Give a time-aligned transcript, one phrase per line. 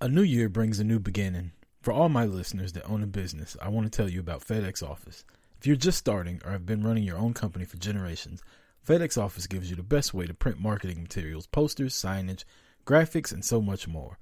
[0.00, 1.50] A new year brings a new beginning.
[1.82, 4.80] For all my listeners that own a business, I want to tell you about FedEx
[4.80, 5.24] Office.
[5.58, 8.40] If you're just starting or have been running your own company for generations,
[8.86, 12.44] FedEx Office gives you the best way to print marketing materials, posters, signage,
[12.86, 14.18] graphics, and so much more.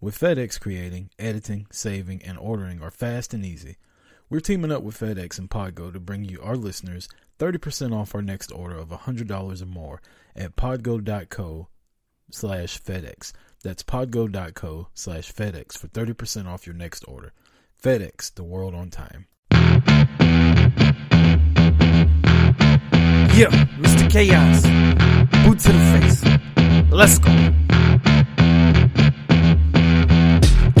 [0.00, 3.78] With FedEx creating, editing, saving, and ordering are fast and easy.
[4.30, 7.08] We're teaming up with FedEx and Podgo to bring you, our listeners,
[7.40, 10.00] 30% off our next order of $100 or more
[10.36, 11.66] at podgo.co
[12.30, 13.32] slash FedEx.
[13.62, 17.32] That's podgo.co slash FedEx for 30% off your next order.
[17.82, 19.26] FedEx, the world on time.
[23.36, 24.10] Yeah, Mr.
[24.10, 24.62] Chaos.
[25.44, 26.90] Boot to the face.
[26.90, 27.65] Let's go.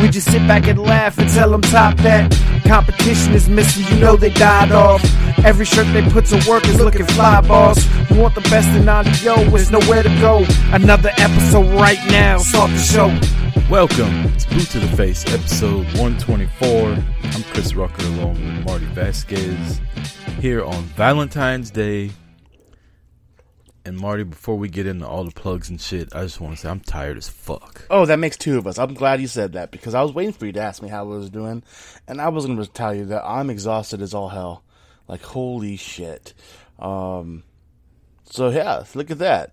[0.00, 2.32] We just sit back and laugh and tell them top that.
[2.66, 5.02] Competition is missing, you know they died off.
[5.44, 7.84] Every shirt they put to work is looking fly, boss.
[8.10, 10.44] You want the best in audio, there's nowhere to go.
[10.72, 13.08] Another episode right now, start the show.
[13.70, 16.90] Welcome to Boot to the Face, episode 124.
[16.90, 19.80] I'm Chris Rucker along with Marty Vasquez
[20.40, 22.10] here on Valentine's Day.
[23.84, 26.60] And Marty, before we get into all the plugs and shit, I just want to
[26.60, 27.84] say I'm tired as fuck.
[27.90, 28.78] Oh, that makes two of us.
[28.78, 31.00] I'm glad you said that because I was waiting for you to ask me how
[31.00, 31.64] I was doing,
[32.06, 34.62] and I was going to tell you that I'm exhausted as all hell.
[35.08, 36.32] Like holy shit.
[36.78, 37.42] Um,
[38.24, 39.52] so yeah, look at that.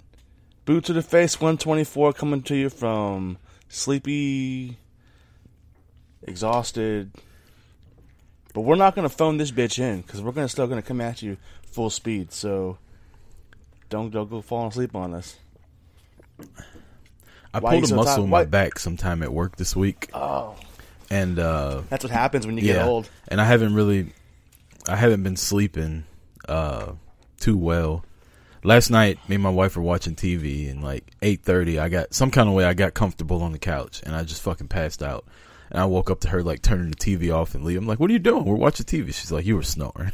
[0.65, 4.77] Boot to the face 124 coming to you from sleepy,
[6.21, 7.11] exhausted.
[8.53, 10.87] But we're not going to phone this bitch in because we're gonna still going to
[10.87, 12.31] come at you full speed.
[12.31, 12.77] So
[13.89, 15.37] don't don't go falling asleep on us.
[17.53, 20.09] I Why pulled a so muscle in my Why- back sometime at work this week,
[20.13, 20.55] Oh,
[21.09, 23.09] and uh, that's what happens when you get old.
[23.27, 24.13] and I haven't really,
[24.87, 26.03] I haven't been sleeping
[26.47, 26.91] uh,
[27.39, 28.05] too well.
[28.63, 32.13] Last night, me and my wife were watching TV, and like eight thirty, I got
[32.13, 35.01] some kind of way I got comfortable on the couch, and I just fucking passed
[35.01, 35.25] out.
[35.71, 37.77] And I woke up to her like turning the TV off and leave.
[37.77, 38.43] I'm like, "What are you doing?
[38.45, 40.11] We're watching TV." She's like, "You were snoring."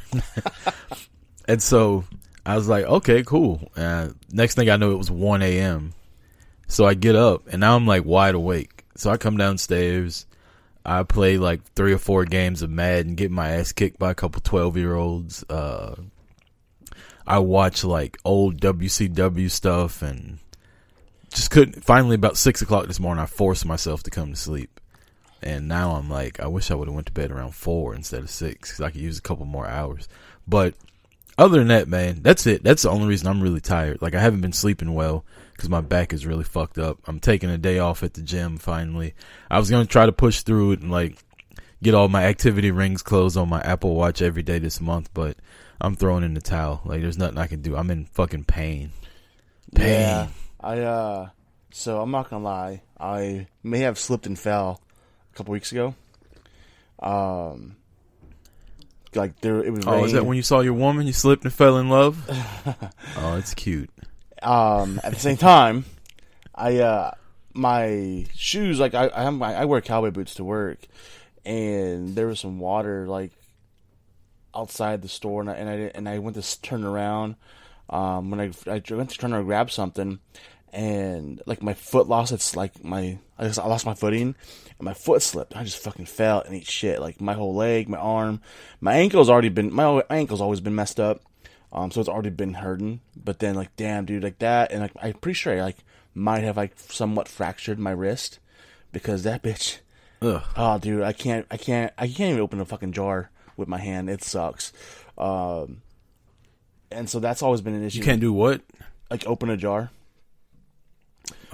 [1.48, 2.04] and so
[2.46, 5.94] I was like, "Okay, cool." Uh, next thing I know, it was one a.m.
[6.68, 8.86] So I get up, and now I'm like wide awake.
[8.96, 10.26] So I come downstairs.
[10.86, 14.16] I play like three or four games of Madden, get my ass kicked by a
[14.16, 15.44] couple twelve year olds.
[15.50, 15.96] Uh,
[17.26, 20.38] I watch like old WCW stuff and
[21.34, 21.84] just couldn't.
[21.84, 24.80] Finally, about six o'clock this morning, I forced myself to come to sleep,
[25.42, 28.22] and now I'm like, I wish I would have went to bed around four instead
[28.22, 30.08] of six because I could use a couple more hours.
[30.48, 30.76] But
[31.38, 32.64] other than that, man, that's it.
[32.64, 34.02] That's the only reason I'm really tired.
[34.02, 37.00] Like I haven't been sleeping well because my back is really fucked up.
[37.06, 39.16] I'm taking a day off at the gym finally.
[39.50, 41.18] I was gonna try to push through it and like
[41.84, 45.38] get all my activity rings closed on my Apple Watch every day this month, but
[45.82, 46.82] I'm throwing in the towel.
[46.86, 47.76] Like there's nothing I can do.
[47.76, 48.92] I'm in fucking pain.
[49.74, 49.88] Pain.
[49.88, 50.28] Yeah,
[50.62, 51.30] I uh,
[51.72, 54.82] so I'm not gonna lie, I may have slipped and fell
[55.34, 55.94] a couple weeks ago.
[57.00, 57.76] Um,
[59.16, 59.86] like there, it was.
[59.88, 61.08] Oh, is that when you saw your woman?
[61.08, 62.24] You slipped and fell in love?
[63.18, 63.90] oh, it's cute.
[64.42, 65.86] um, at the same time,
[66.54, 67.12] I uh,
[67.54, 70.80] my shoes like I I, have my, I wear cowboy boots to work,
[71.46, 73.32] and there was some water like
[74.56, 77.36] outside the store, and I and I, and I went to turn around.
[77.90, 80.20] Um, when I I went to turn around and grab something,
[80.76, 84.36] and like my foot lost its like my I just I lost my footing,
[84.78, 85.56] and my foot slipped.
[85.56, 87.00] I just fucking fell and ate shit.
[87.00, 88.42] Like my whole leg, my arm,
[88.82, 91.22] my ankle's already been my, my ankle's always been messed up.
[91.72, 93.02] Um, so it's already been hurting.
[93.16, 95.78] But then, like, damn, dude, like that, and like, I'm pretty sure I like
[96.14, 98.40] might have like somewhat fractured my wrist
[98.92, 99.80] because that bitch.
[100.22, 100.42] Ugh.
[100.58, 103.78] Oh, dude, I can't, I can't, I can't even open a fucking jar with my
[103.78, 104.10] hand.
[104.10, 104.74] It sucks.
[105.18, 105.82] Um,
[106.92, 108.00] and so that's always been an issue.
[108.00, 108.62] You can't do what?
[109.10, 109.92] like open a jar.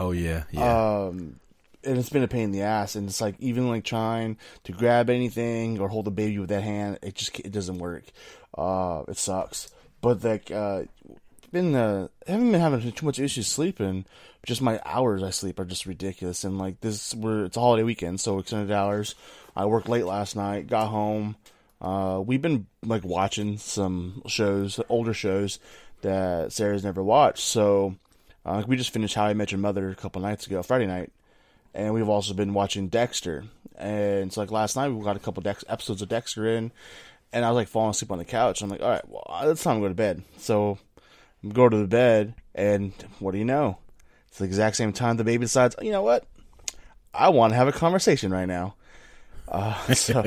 [0.01, 1.03] Oh yeah, yeah.
[1.03, 1.39] Um,
[1.83, 2.95] and it's been a pain in the ass.
[2.95, 6.63] And it's like even like trying to grab anything or hold a baby with that
[6.63, 8.05] hand, it just it doesn't work.
[8.57, 9.71] Uh, it sucks.
[10.01, 10.83] But like, uh,
[11.51, 14.05] been uh, haven't been having too much issues sleeping.
[14.43, 16.43] Just my hours I sleep are just ridiculous.
[16.43, 19.13] And like this, we're it's a holiday weekend, so extended hours.
[19.55, 21.35] I worked late last night, got home.
[21.79, 25.59] Uh, we've been like watching some shows, older shows
[26.01, 27.43] that Sarah's never watched.
[27.43, 27.97] So
[28.45, 31.11] uh, we just finished How I Met Your Mother a couple nights ago, Friday night,
[31.73, 33.45] and we've also been watching Dexter.
[33.77, 36.71] And so like last night we got a couple Dex- episodes of Dexter in,
[37.33, 38.61] and I was like falling asleep on the couch.
[38.61, 40.23] I'm like, all right, well it's time to go to bed.
[40.37, 40.77] So
[41.43, 43.77] I go to the bed, and what do you know?
[44.27, 46.25] It's the exact same time the baby decides, you know what?
[47.13, 48.75] I want to have a conversation right now.
[49.47, 50.23] Uh, so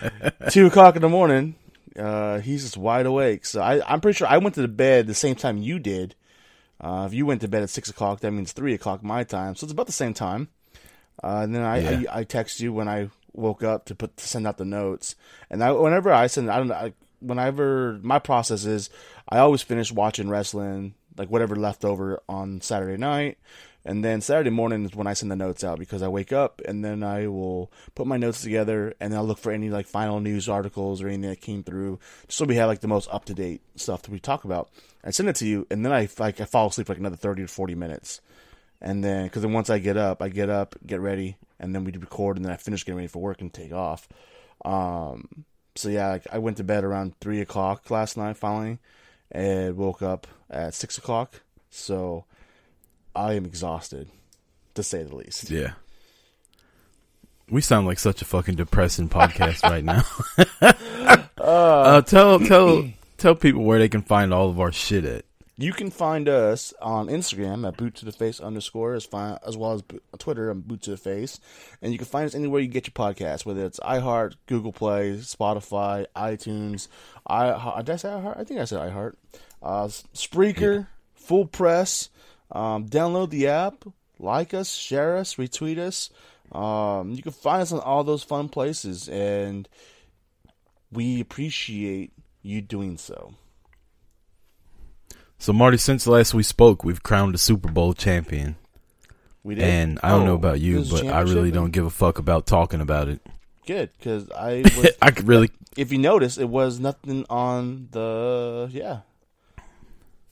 [0.50, 1.54] two o'clock in the morning,
[1.98, 3.46] uh, he's just wide awake.
[3.46, 6.14] So I, I'm pretty sure I went to the bed the same time you did.
[6.80, 9.54] Uh, if you went to bed at six o'clock, that means three o'clock my time.
[9.54, 10.48] So it's about the same time.
[11.22, 12.10] Uh, and then I, Yeah.
[12.12, 15.14] I I text you when I woke up to put to send out the notes.
[15.50, 16.74] And I, whenever I send, I don't know.
[16.74, 18.90] I, whenever my process is,
[19.28, 23.38] I always finish watching wrestling, like whatever left over on Saturday night.
[23.88, 26.60] And then Saturday morning is when I send the notes out because I wake up
[26.64, 30.18] and then I will put my notes together and I'll look for any like final
[30.18, 33.26] news articles or anything that came through just so we have like the most up
[33.26, 34.70] to date stuff that we talk about.
[35.04, 37.14] I send it to you and then I like I fall asleep for like another
[37.14, 38.20] thirty to forty minutes,
[38.80, 41.84] and then because then once I get up, I get up, get ready, and then
[41.84, 44.08] we record and then I finish getting ready for work and take off.
[44.64, 45.44] Um,
[45.76, 48.80] so yeah, like, I went to bed around three o'clock last night finally,
[49.30, 51.42] and woke up at six o'clock.
[51.70, 52.24] So
[53.16, 54.08] I am exhausted,
[54.74, 55.50] to say the least.
[55.50, 55.72] Yeah.
[57.48, 60.04] We sound like such a fucking depressing podcast right now.
[61.38, 65.24] uh, tell tell tell people where they can find all of our shit at.
[65.58, 69.56] You can find us on Instagram at boot to the face underscore as fine as
[69.56, 69.82] well as
[70.18, 71.40] Twitter on boot to the face,
[71.80, 75.12] and you can find us anywhere you get your podcast, whether it's iHeart, Google Play,
[75.12, 76.88] Spotify, iTunes.
[77.26, 78.38] I did I say iHeart?
[78.38, 79.14] I think I said iHeart.
[79.62, 82.10] Uh, Spreaker, Full Press.
[82.50, 83.84] Um, download the app,
[84.18, 86.10] like us, share us, retweet us.
[86.52, 89.68] Um, you can find us on all those fun places, and
[90.92, 92.12] we appreciate
[92.42, 93.34] you doing so.
[95.38, 98.56] So Marty, since last we spoke, we've crowned a Super Bowl champion.
[99.42, 99.64] We did.
[99.64, 102.46] And I don't know Oh, about you, but I really don't give a fuck about
[102.46, 103.20] talking about it.
[103.66, 104.90] good because I was.
[105.02, 109.00] I could really if you notice, it was nothing on the yeah.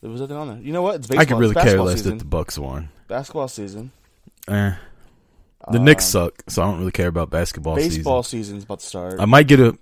[0.05, 0.59] There was nothing on there.
[0.59, 0.97] You know what?
[0.97, 1.23] It's baseball.
[1.23, 2.11] I could really care less season.
[2.13, 2.91] that the Bucks won.
[3.09, 3.91] basketball season.
[4.49, 4.73] Eh.
[5.71, 8.45] The Knicks suck, so I don't really care about basketball, Um, Baseball season.
[8.59, 9.19] season's about to start.
[9.19, 9.79] I might get a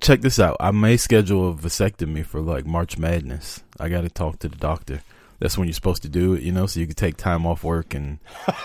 [0.00, 0.56] check this out.
[0.58, 3.62] I may schedule a vasectomy for like March Madness.
[3.78, 5.00] I got to talk to the doctor.
[5.38, 7.62] That's when you're supposed to do it, you know, so you can take time off
[7.62, 8.18] work and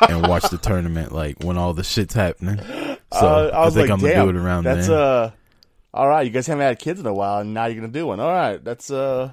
[0.09, 2.57] and watch the tournament like when all the shit's happening.
[2.57, 4.97] So Uh, I I, was think like, I'm gonna do it around that's then.
[4.97, 5.31] uh,
[5.93, 6.25] all right.
[6.25, 8.19] You guys haven't had kids in a while, and now you're gonna do one.
[8.19, 9.31] All right, that's uh,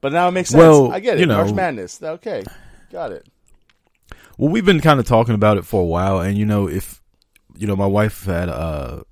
[0.00, 0.58] but now it makes sense.
[0.60, 1.20] Well, I get it.
[1.20, 2.02] you know- March Madness.
[2.02, 2.42] Okay,
[2.92, 3.26] got it.
[4.36, 7.02] Well, we've been kind of talking about it for a while, and you know, if
[7.56, 9.02] you know, my wife had uh,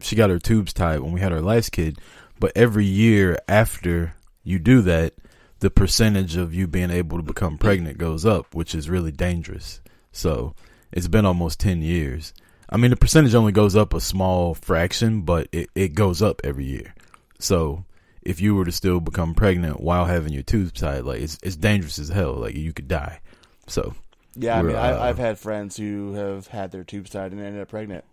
[0.00, 1.98] she got her tubes tied when we had our last kid,
[2.38, 4.14] but every year after
[4.44, 5.14] you do that,
[5.60, 9.80] the percentage of you being able to become pregnant goes up, which is really dangerous.
[10.12, 10.54] So
[10.92, 12.34] it's been almost ten years.
[12.70, 16.42] I mean, the percentage only goes up a small fraction, but it, it goes up
[16.44, 16.94] every year.
[17.38, 17.86] So
[18.28, 21.56] if you were to still become pregnant while having your tubes tied, like it's it's
[21.56, 22.34] dangerous as hell.
[22.34, 23.20] Like you could die.
[23.66, 23.94] So
[24.36, 27.40] Yeah, I mean, uh, I, I've had friends who have had their tubes tied and
[27.40, 28.04] ended up pregnant.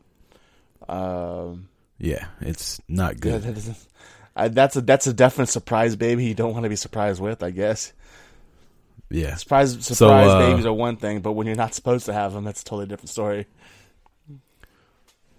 [0.88, 1.68] Um,
[1.98, 3.44] Yeah, it's not yeah, good.
[3.44, 3.78] that
[4.38, 6.26] I, that's a that's a definite surprise baby.
[6.26, 7.92] You don't want to be surprised with, I guess.
[9.10, 9.36] Yeah.
[9.36, 12.46] Surprise surprise uh, babies are one thing, but when you're not supposed to have them,
[12.46, 13.48] that's a totally different story.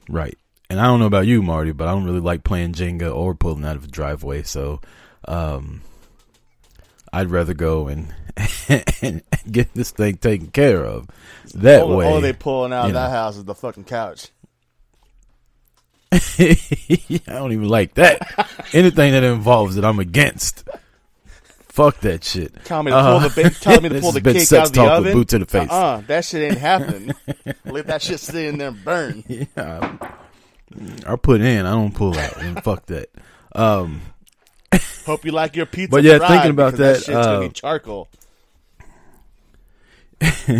[0.08, 0.38] Right.
[0.68, 3.34] And I don't know about you, Marty, but I don't really like playing Jenga or
[3.34, 4.80] pulling out of a driveway, so
[5.26, 5.82] um
[7.12, 8.12] I'd rather go and,
[9.00, 11.06] and get this thing taken care of.
[11.54, 14.28] That all, way all they pulling out of that house is the fucking couch.
[16.12, 18.20] I don't even like that.
[18.72, 20.68] Anything that involves it, I'm against.
[21.68, 22.54] Fuck that shit.
[22.64, 24.66] Telling me to Uh, pull the ba- telling me to pull the has cake out
[24.68, 25.12] of the oven.
[25.12, 25.70] boot to the face.
[25.70, 27.14] Uh-uh, that shit ain't happening.
[27.64, 29.24] Let that shit sit in there and burn.
[29.28, 29.96] Yeah.
[31.06, 32.36] I put in, I don't pull out.
[32.38, 33.08] And fuck that.
[33.54, 34.02] Um
[35.06, 35.90] Hope you like your pizza.
[35.90, 38.08] But yeah, thinking about because that, shit's gonna uh, be charcoal.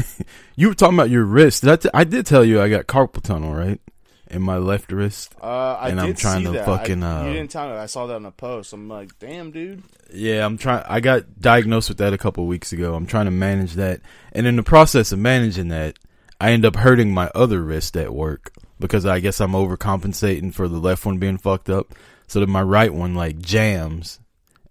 [0.56, 1.62] you were talking about your wrist.
[1.62, 3.80] Did I, t- I did tell you I got carpal tunnel, right?
[4.28, 5.34] In my left wrist.
[5.40, 6.66] Uh, I and I'm trying to that.
[6.66, 7.75] fucking, I, uh, you didn't tell me.
[7.75, 8.72] I saw that on a post.
[8.72, 9.82] I'm like, damn, dude.
[10.12, 10.84] Yeah, I'm trying.
[10.88, 12.94] I got diagnosed with that a couple weeks ago.
[12.94, 14.00] I'm trying to manage that,
[14.32, 15.98] and in the process of managing that,
[16.40, 20.68] I end up hurting my other wrist at work because I guess I'm overcompensating for
[20.68, 21.95] the left one being fucked up,
[22.26, 24.18] so that my right one like jams,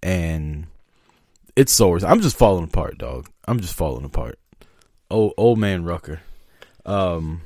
[0.04, 0.68] and
[1.56, 2.00] it's sore.
[2.06, 3.30] I'm just falling apart, dog.
[3.48, 4.40] I'm just falling apart.
[5.10, 6.22] Old old man Rucker.
[6.86, 7.42] Um.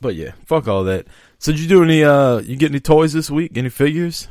[0.00, 1.06] But yeah, fuck all that.
[1.38, 2.02] So did you do any?
[2.02, 3.56] Uh, you get any toys this week?
[3.56, 4.28] Any figures?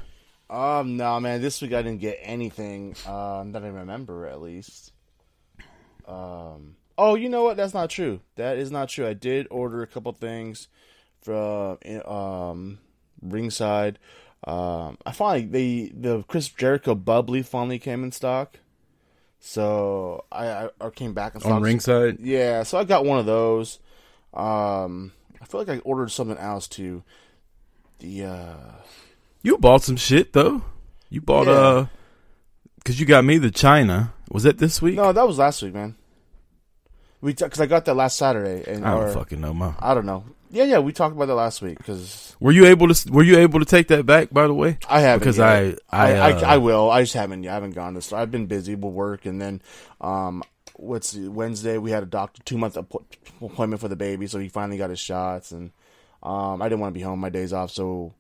[0.50, 1.42] Um, no, man.
[1.42, 2.96] This week I didn't get anything.
[3.08, 4.92] Um, that I remember at least.
[6.06, 7.58] Um, Oh, you know what?
[7.58, 8.20] That's not true.
[8.36, 9.08] That is not true.
[9.08, 10.68] I did order a couple things
[11.22, 12.80] from um,
[13.22, 13.98] Ringside.
[14.46, 18.58] Um, I finally the the Chris Jericho bubbly finally came in stock.
[19.40, 21.54] So I, I or came back in stock.
[21.54, 23.80] On ringside, Yeah, so I got one of those.
[24.34, 27.04] Um, I feel like I ordered something else too.
[28.00, 28.56] The uh,
[29.44, 30.64] you bought some shit though.
[31.10, 31.54] You bought Yeah.
[31.54, 31.86] uh,
[32.86, 34.12] cause you got me the Chyna.
[34.30, 34.96] Was that this week?
[34.96, 35.96] no, that was last week, man.
[37.22, 39.74] We because I got that last Saturday, and I don't or- fucking know, ma.
[39.80, 40.24] I don't know.
[40.54, 43.12] Yeah, yeah, we talked about that last week because Were you able to?
[43.12, 44.32] Were you able to take that back?
[44.32, 45.40] By the way, I haven't because.
[45.40, 46.90] I I, I, uh, I, I will.
[46.92, 47.48] I just haven't.
[47.48, 48.20] I haven't gone to store.
[48.20, 49.62] I've been busy with work, and then
[50.02, 50.44] um,
[50.76, 51.78] what's the- Wednesday?
[51.78, 55.00] We had a doctor two month appointment for the baby, so he finally got his
[55.00, 55.72] shots, and
[56.22, 58.14] um, I didn't want to be home my days off, so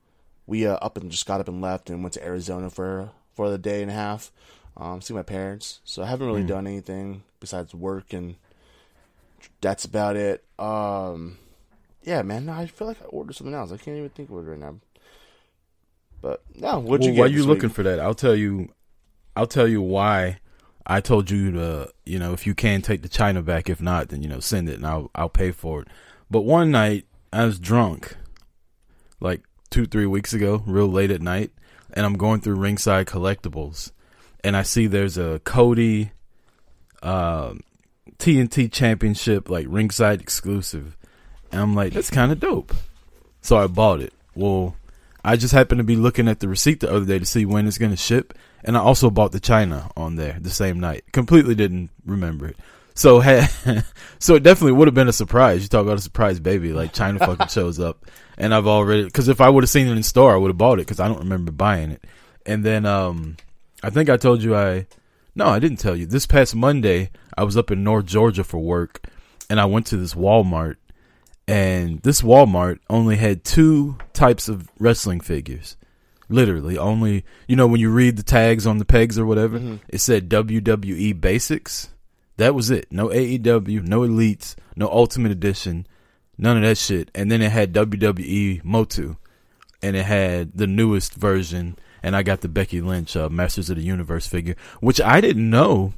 [0.48, 3.50] we uh, up and just got up and left and went to Arizona for for
[3.50, 4.31] the day and a half,
[4.77, 5.81] um, see my parents.
[5.84, 8.36] So I haven't really done anything besides work, and
[9.62, 10.43] that's about it.
[10.60, 11.38] Um,
[12.03, 12.50] yeah, man.
[12.50, 13.71] I feel like I ordered something else.
[13.71, 14.77] I can't even think of it right now.
[16.21, 17.19] But no, what'd well, you get?
[17.19, 17.75] while you this looking week?
[17.75, 18.69] for that, I'll tell you.
[19.36, 20.39] I'll tell you why.
[20.86, 23.69] I told you to, you know, if you can take the Chyna back.
[23.69, 25.88] If not, then you know, send it and I'll I'll pay for it.
[26.29, 28.15] But one night I was drunk,
[29.19, 31.51] like two three weeks ago, real late at night,
[31.93, 33.91] and I'm going through Ringside Collectibles,
[34.43, 36.12] and I see there's a Cody,
[37.01, 37.62] um,
[38.22, 40.96] TNT Championship like Ringside exclusive,
[41.51, 42.74] and I'm like, that's kind of dope.
[43.42, 44.13] So I bought it.
[44.36, 44.75] Well,
[45.25, 47.68] I just happened to be looking at the receipt the other day to see when
[47.68, 51.04] it's going to ship, and I also bought the Chyna on there the same night.
[51.12, 52.58] Completely didn't remember it.
[52.94, 53.50] So had,
[54.20, 55.63] so it definitely would have been a surprise.
[55.63, 58.06] You talk about a surprise baby, like Chyna fucking shows up,
[58.38, 60.60] and I've already because if I would have seen it in store, I would have
[60.60, 62.04] bought it because I don't remember buying it.
[62.46, 63.38] And then um,
[63.82, 64.86] I think I told you I,
[65.34, 66.06] no, I didn't tell you.
[66.06, 69.08] This past Monday, I was up in North Georgia for work,
[69.50, 70.76] and I went to this Walmart
[71.52, 75.76] and this Walmart only had two types of wrestling figures.
[76.30, 80.00] Literally, only you know when you read the tags on the pegs or whatever, it
[80.00, 81.90] said WWE Basics.
[82.38, 82.90] That was it.
[82.90, 85.86] No AEW, no Elites, no Ultimate Edition,
[86.38, 87.12] none of that shit.
[87.14, 89.18] And then it had WWE Motu,
[89.84, 91.78] and it had the newest version.
[92.02, 95.50] And I got the Becky Lynch uh, Masters of the Universe figure, which I didn't
[95.50, 95.94] know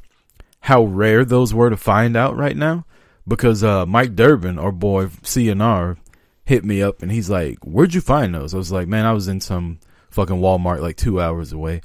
[0.64, 2.86] how rare those were to find out right now
[3.28, 5.98] because uh, Mike Durbin, our boy CNR,
[6.46, 9.12] hit me up and he's like, "Where'd you find those?" I was like, "Man, I
[9.12, 9.80] was in some
[10.10, 11.82] fucking Walmart like two hours away."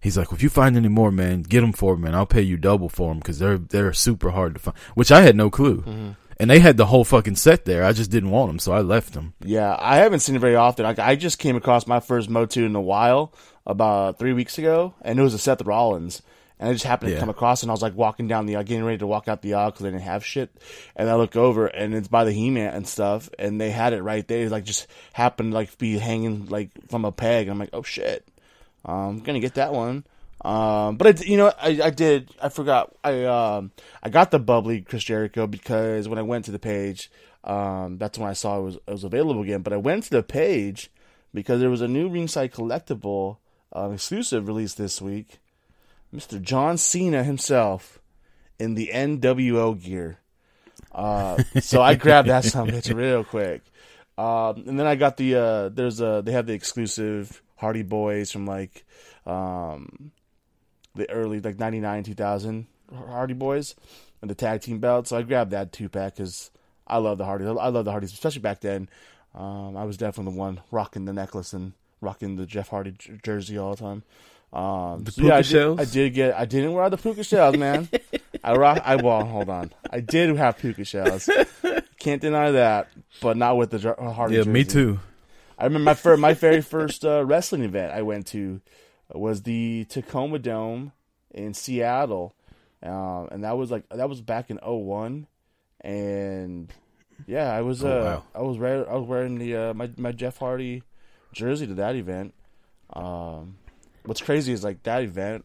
[0.00, 2.42] He's like, "If you find any more, man, get them for me, and I'll pay
[2.42, 5.50] you double for them because they're they're super hard to find." Which I had no
[5.50, 5.84] clue,
[6.38, 7.84] and they had the whole fucking set there.
[7.84, 9.34] I just didn't want them, so I left them.
[9.44, 10.84] Yeah, I haven't seen it very often.
[10.84, 13.32] Like, I just came across my first Motu in a while
[13.66, 16.22] about three weeks ago, and it was a Seth Rollins.
[16.62, 17.18] And I just happened to Yeah.
[17.20, 19.42] come across and I was like walking down the aisle, getting ready to walk out
[19.42, 20.48] the aisle because I didn't have shit.
[20.94, 24.00] And I look over, and it's by the He-Man and stuff, and they had it
[24.02, 24.46] right there.
[24.46, 27.48] It, like just happened to like be hanging like from a peg.
[27.48, 28.28] and I'm like, oh shit,
[28.84, 30.04] I'm gonna get that one.
[30.44, 32.30] Um, but I, you know, I, I did.
[32.40, 32.94] I forgot.
[33.02, 37.10] I um, I got the bubbly Chris Jericho because when I went to the page,
[37.42, 39.62] um, that's when I saw it was it was available again.
[39.62, 40.92] But I went to the page
[41.34, 43.38] because there was a new ringside collectible
[43.72, 45.40] um, exclusive released this week.
[46.14, 46.40] Mr.
[46.40, 48.00] John Cena himself
[48.58, 50.18] in the NWO gear.
[50.92, 53.62] Uh, so I grabbed that some bitch real quick.
[54.18, 58.30] Um, and then I got the uh, there's a they have the exclusive Hardy Boys
[58.30, 58.84] from like
[59.24, 60.12] um,
[60.94, 63.74] the early like 99 2000 Hardy Boys
[64.20, 65.08] and the tag team belt.
[65.08, 66.50] So I grabbed that two pack because
[66.86, 67.48] I love the Hardys.
[67.48, 68.88] I love the Hardys, especially back then.
[69.34, 73.18] Um, I was definitely the one rocking the necklace and rocking the Jeff Hardy j-
[73.22, 74.02] jersey all the time.
[74.52, 75.80] Um, The so yeah, I did, shells?
[75.80, 76.34] I did get.
[76.34, 77.88] I didn't wear the puka shells, man.
[78.44, 78.82] I rock.
[78.84, 79.72] I well, hold on.
[79.90, 81.28] I did have puka shells.
[81.98, 82.88] Can't deny that,
[83.20, 84.36] but not with the Jer- Hardy.
[84.36, 85.00] Yeah, me too.
[85.58, 88.60] I remember my first, my very first uh, wrestling event I went to
[89.14, 90.92] was the Tacoma Dome
[91.30, 92.34] in Seattle,
[92.82, 95.26] um, and that was like that was back in 01.
[95.80, 96.72] and
[97.26, 98.24] yeah, I was uh, Oh, wow.
[98.34, 100.82] I was wearing I was wearing the uh, my my Jeff Hardy
[101.32, 102.34] jersey to that event.
[102.92, 103.56] Um,
[104.04, 105.44] what's crazy is like that event.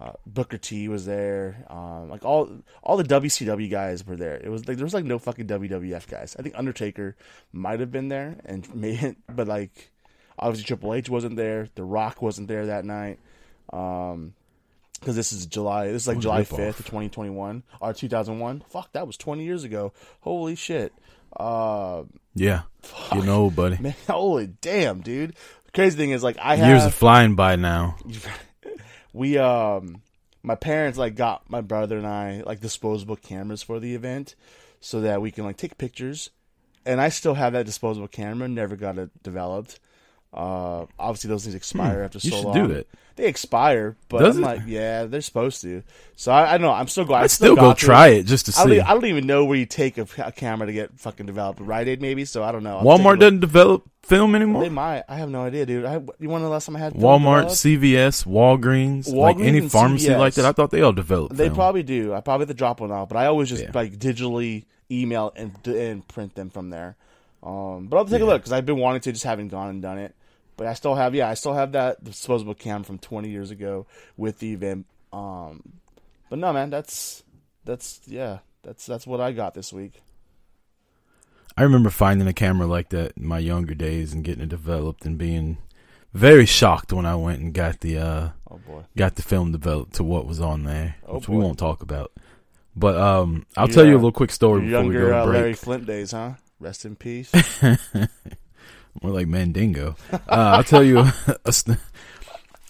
[0.00, 1.64] Uh, Booker T was there.
[1.68, 2.48] Um, like all
[2.84, 4.36] all the WCW guys were there.
[4.36, 6.36] It was like there was like no fucking WWF guys.
[6.38, 7.16] I think Undertaker
[7.52, 9.90] might have been there, and made but like
[10.38, 11.68] obviously Triple H wasn't there.
[11.74, 13.18] The Rock wasn't there that night.
[13.72, 14.34] Um,
[15.00, 15.86] because this is July.
[15.88, 18.62] This is like July fifth, twenty twenty one or two thousand one.
[18.68, 19.92] Fuck, that was twenty years ago.
[20.20, 20.92] Holy shit.
[21.36, 22.62] Uh, Yeah,
[23.14, 23.78] you know, buddy.
[23.80, 25.34] man, holy damn, dude.
[25.74, 27.96] Crazy thing is like I have Years are flying by now.
[29.12, 30.02] we um
[30.42, 34.34] my parents like got my brother and I like disposable cameras for the event,
[34.80, 36.30] so that we can like take pictures.
[36.86, 38.48] And I still have that disposable camera.
[38.48, 39.78] Never got it developed.
[40.32, 42.26] Uh, obviously those things expire after Hmm.
[42.26, 42.54] You so should long.
[42.68, 42.86] do that.
[43.16, 44.46] They expire, but Does I'm it?
[44.46, 45.82] like, yeah, they're supposed to.
[46.14, 46.72] So I, I don't know.
[46.72, 47.22] I'm still going.
[47.24, 48.80] I'd still go try it just to I don't, see.
[48.80, 51.58] I don't even know where you take a, a camera to get fucking developed.
[51.60, 52.24] Rite Aid maybe.
[52.24, 52.78] So I don't know.
[52.78, 54.62] A Walmart doesn't develop film anymore.
[54.62, 55.02] They might.
[55.08, 55.84] I have no idea, dude.
[55.84, 57.52] I, you want the last time I had film Walmart, developed?
[57.56, 60.44] CVS, Walgreens, like any pharmacy like that.
[60.44, 61.34] I thought they all developed.
[61.36, 61.56] They film.
[61.56, 62.14] probably do.
[62.14, 63.70] I probably have to drop one off, but I always just Yeah.
[63.74, 66.96] like digitally email and and print them from there.
[67.42, 69.82] Um, but I'll take a look because I've been wanting to, just haven't gone and
[69.82, 70.14] done it.
[70.56, 73.86] But I still have, yeah, I still have that disposable cam from 20 years ago
[74.16, 74.86] with the event.
[75.12, 75.62] Um,
[76.28, 77.22] but no, man, that's
[77.64, 80.02] that's yeah, that's that's what I got this week.
[81.56, 85.04] I remember finding a camera like that in my younger days and getting it developed
[85.04, 85.58] and being
[86.12, 89.94] very shocked when I went and got the uh Oh boy, got the film developed
[89.94, 92.12] to what was on there, Oh, which we won't talk about.
[92.76, 95.24] But um, I'll tell you a little quick story Your before we younger go uh,
[95.24, 95.40] to break.
[95.40, 96.34] Larry Flynt days, huh?
[96.60, 97.32] Rest in peace.
[99.02, 99.94] More like Mandingo.
[100.12, 101.52] Uh, I'll tell you a, a,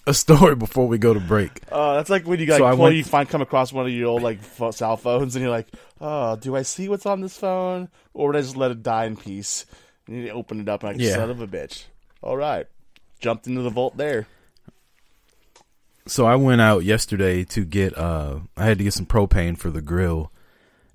[0.07, 1.63] a story before we go to break.
[1.73, 4.09] Oh, that's like when you like So went- you find come across one of your
[4.09, 4.41] old like
[4.73, 5.69] cell phones, and you're like,
[6.01, 9.07] "Oh, do I see what's on this phone, or would I just let it die
[9.07, 9.65] in peace?"
[10.07, 11.15] And you open it up, and like, Yeah.
[11.15, 11.85] "Son of a bitch!"
[12.23, 12.67] All right,
[13.21, 14.27] jumped into the vault there.
[16.07, 19.71] So I went out yesterday to get uh I had to get some propane for
[19.71, 20.31] the grill.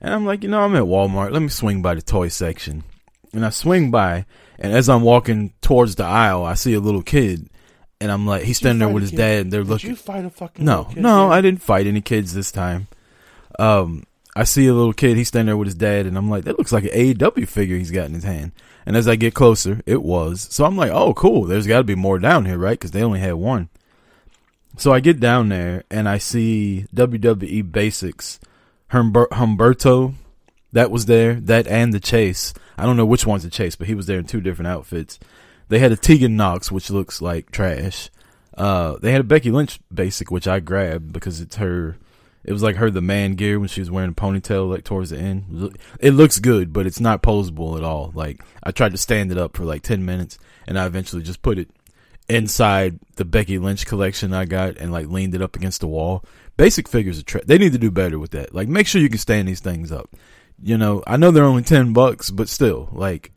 [0.03, 1.31] And I'm like, you know, I'm at Walmart.
[1.31, 2.83] Let me swing by the toy section.
[3.33, 4.25] And I swing by
[4.59, 7.49] and as I'm walking towards the aisle, I see a little kid
[7.99, 9.17] and I'm like he's Did standing there with his kid?
[9.17, 11.31] dad and they're Did looking you fight a fucking No, kid no?
[11.31, 12.87] I didn't fight any kids this time.
[13.57, 14.03] Um,
[14.35, 15.15] I see a little kid.
[15.17, 17.77] He's standing there with his dad, and I'm like, that looks like an AEW figure
[17.77, 18.51] he's got in his hand.
[18.83, 20.47] And as I get closer, it was.
[20.49, 21.43] So I'm like, oh, cool.
[21.43, 22.71] There's got to be more down here, right?
[22.71, 23.69] Because they only had one.
[24.75, 28.39] So I get down there, and I see WWE Basics,
[28.93, 30.13] Humber- Humberto,
[30.71, 31.35] that was there.
[31.35, 32.53] That and the Chase.
[32.77, 35.19] I don't know which one's the Chase, but he was there in two different outfits.
[35.69, 38.09] They had a Tegan Nox, which looks like trash.
[38.55, 41.97] Uh, they had a Becky Lynch basic, which I grabbed because it's her.
[42.43, 45.09] It was like her the man gear when she was wearing a ponytail, like towards
[45.09, 45.75] the end.
[45.99, 48.11] It looks good, but it's not posable at all.
[48.13, 51.41] Like I tried to stand it up for like ten minutes, and I eventually just
[51.41, 51.69] put it
[52.29, 56.23] inside the Becky Lynch collection I got and like leaned it up against the wall.
[56.55, 58.53] Basic figures are tra- they need to do better with that.
[58.53, 60.09] Like make sure you can stand these things up.
[60.61, 63.31] You know, I know they're only ten bucks, but still, like,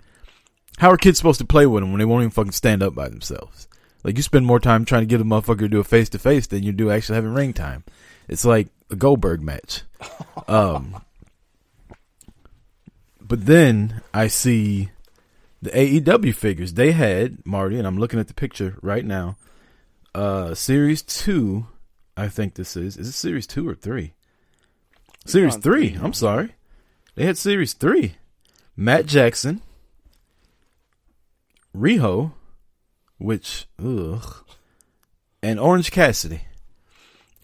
[0.79, 2.95] how are kids supposed to play with them when they won't even fucking stand up
[2.95, 3.69] by themselves?
[4.05, 6.19] Like you spend more time trying to get a motherfucker to do a face to
[6.19, 7.85] face than you do actually having ring time.
[8.29, 9.83] It's like a Goldberg match.
[10.49, 11.03] Um,
[13.21, 14.91] but then I see
[15.61, 19.37] the AEW figures they had Marty, and I'm looking at the picture right now.
[20.15, 21.67] Uh, series two,
[22.17, 22.97] I think this is.
[22.97, 24.15] Is it series two or three?
[25.27, 25.91] Series three.
[25.91, 26.01] three.
[26.03, 26.55] I'm sorry.
[27.15, 28.17] They had series three.
[28.77, 29.63] Matt Jackson,
[31.75, 32.33] Riho,
[33.19, 34.45] which ugh,
[35.43, 36.43] and Orange Cassidy.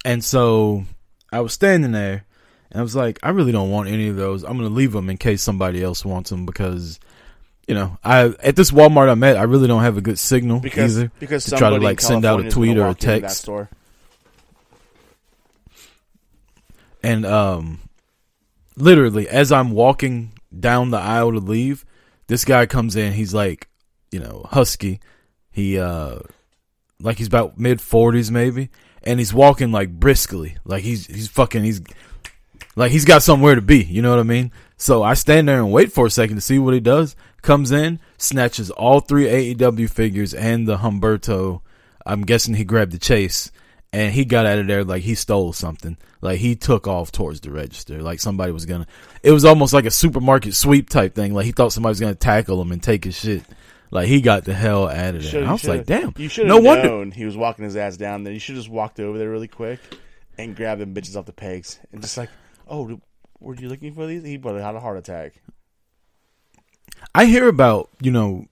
[0.05, 0.85] And so
[1.33, 2.25] I was standing there
[2.71, 4.43] and I was like, I really don't want any of those.
[4.43, 6.99] I'm going to leave them in case somebody else wants them because,
[7.69, 10.61] you know, I at this Walmart I'm at, I really don't have a good signal
[10.61, 11.13] because either.
[11.19, 13.21] because to try to, like, send out a tweet gonna or a walk into that
[13.21, 13.43] text.
[13.43, 13.69] store.
[17.03, 17.81] And um,
[18.77, 21.85] literally, as I'm walking down the aisle to leave,
[22.29, 23.13] this guy comes in.
[23.13, 23.69] He's like,
[24.11, 25.01] you know, husky.
[25.51, 26.21] He uh,
[27.01, 28.71] like he's about mid forties maybe,
[29.03, 31.83] and he's walking like briskly, like he's he's fucking he's
[32.77, 33.83] like he's got somewhere to be.
[33.83, 34.53] You know what I mean?
[34.77, 37.17] So I stand there and wait for a second to see what he does.
[37.43, 41.61] Comes in, snatches all three AEW figures and the Humberto.
[42.07, 43.51] I'm guessing he grabbed the chase
[43.93, 45.97] and he got out of there like he stole something.
[46.21, 48.01] Like he took off towards the register.
[48.03, 48.87] Like somebody was gonna.
[49.23, 51.35] It was almost like a supermarket sweep type thing.
[51.35, 53.43] Like he thought somebody was gonna tackle him and take his shit.
[53.91, 55.31] Like he got the hell out of there.
[55.31, 56.15] Should've- I was you like, damn.
[56.17, 56.85] You should No have wonder.
[56.89, 58.33] known he was walking his ass down there.
[58.33, 59.81] You should have just walked over there really quick
[60.39, 62.31] and grabbed them bitches off the pegs and just like,
[62.69, 62.99] oh,
[63.41, 64.23] were you looking for these?
[64.25, 65.35] He probably had a heart attack.
[67.15, 68.47] I hear about you know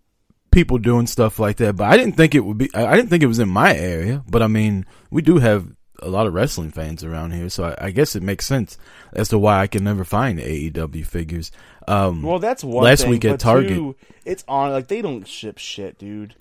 [0.51, 2.71] people doing stuff like that, but I didn't think it would be.
[2.75, 4.23] I didn't think it was in my area.
[4.29, 5.67] But I mean, we do have
[6.03, 8.79] a lot of wrestling fans around here, so I, I guess it makes sense
[9.13, 11.51] as to why I can never find AEW figures.
[11.87, 12.85] Um, Well, that's one.
[12.85, 16.37] Last thing, week at Target- two, it's on like they don't ship shit, dude.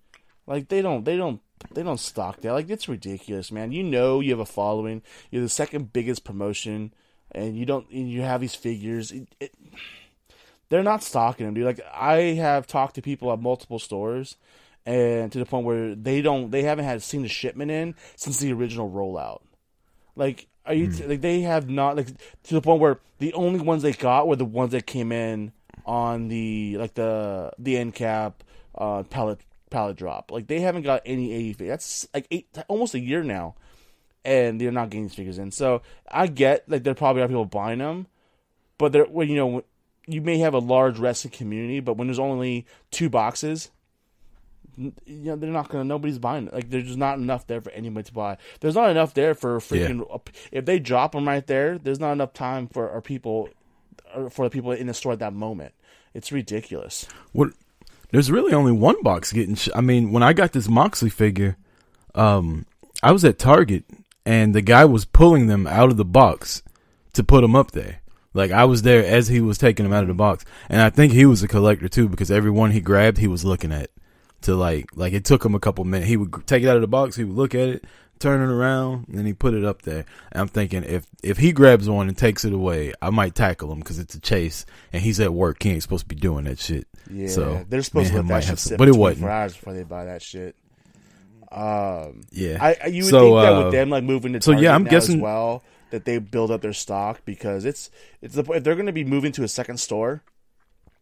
[0.48, 1.41] Like they don't, they don't,
[1.74, 2.54] they don't stock that.
[2.54, 3.72] Like it's ridiculous, man.
[3.72, 5.02] You know, you have a following.
[5.30, 6.93] You're the second biggest promotion,
[7.32, 7.88] and you don't.
[7.91, 9.12] And you have these figures.
[9.12, 9.52] It, it,
[10.69, 11.65] they're not stocking them, dude.
[11.65, 14.38] Like I have talked to people at multiple stores,
[14.86, 18.39] and to the point where they don't, they haven't had seen the shipment in since
[18.39, 19.41] the original rollout.
[20.15, 21.10] Like Are you Hmm.
[21.10, 24.36] like they have not like to the point where the only ones they got were
[24.36, 25.51] the ones that came in
[25.86, 28.43] on the like the the end cap
[28.77, 30.32] uh pallet pallet drop.
[30.32, 31.69] Like they haven't got any eighty figures.
[31.69, 33.55] That's like eight almost a year now,
[34.25, 35.51] and they're not getting these figures in.
[35.51, 38.08] So I get like there probably are people buying them,
[38.77, 39.63] but they're when you know
[40.10, 43.69] you may have a large wrestling community, but when there's only two boxes,
[44.78, 45.84] you know they're not gonna.
[45.84, 46.54] Nobody's buying it.
[46.54, 48.38] Like there's just not enough there for anybody to buy.
[48.62, 50.19] There's not enough there for freaking.
[50.52, 53.50] If they drop them right there, there's not enough time for our people,
[54.15, 55.74] or for the people in the store at that moment.
[56.13, 57.08] It's ridiculous.
[57.34, 57.50] What?
[58.12, 59.56] There's really only one box getting.
[59.56, 61.58] Sh- I mean, when I got this Moxley figure,
[62.15, 62.65] um,
[63.04, 63.84] I was at Target
[64.26, 66.63] and the guy was pulling them out of the box
[67.13, 68.02] to put them up there.
[68.34, 70.89] Like I was there as he was taking them out of the box, and I
[70.89, 73.89] think he was a collector too because every one he grabbed, he was looking at.
[74.44, 76.08] To like, like it took him a couple minutes.
[76.08, 77.84] He would take it out of the box, he would look at it,
[78.20, 80.06] turn it around, and then he put it up there.
[80.32, 83.70] And I'm thinking if if he grabs one and takes it away, I might tackle
[83.72, 85.62] him because it's a chase, and he's at work.
[85.62, 86.88] He ain't supposed to be doing that shit.
[87.12, 89.02] Yeah, So, they're supposed to might that have shit some- sit but it for 24
[89.02, 89.30] wasn't.
[89.32, 90.56] hours before they buy that shit.
[91.52, 94.52] Um, Yeah, I, you would So, think that uh, with them like moving to so,
[94.52, 97.89] yeah, I'm guessing- as well that they build up their stock because it's
[98.21, 100.23] it's the if they're going to be moving to a second store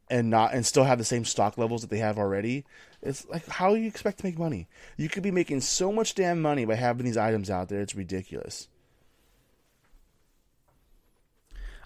[0.09, 2.65] and not and still have the same stock levels that they have already.
[3.01, 4.67] It's like how do you expect to make money?
[4.95, 7.81] You could be making so much damn money by having these items out there.
[7.81, 8.67] It's ridiculous.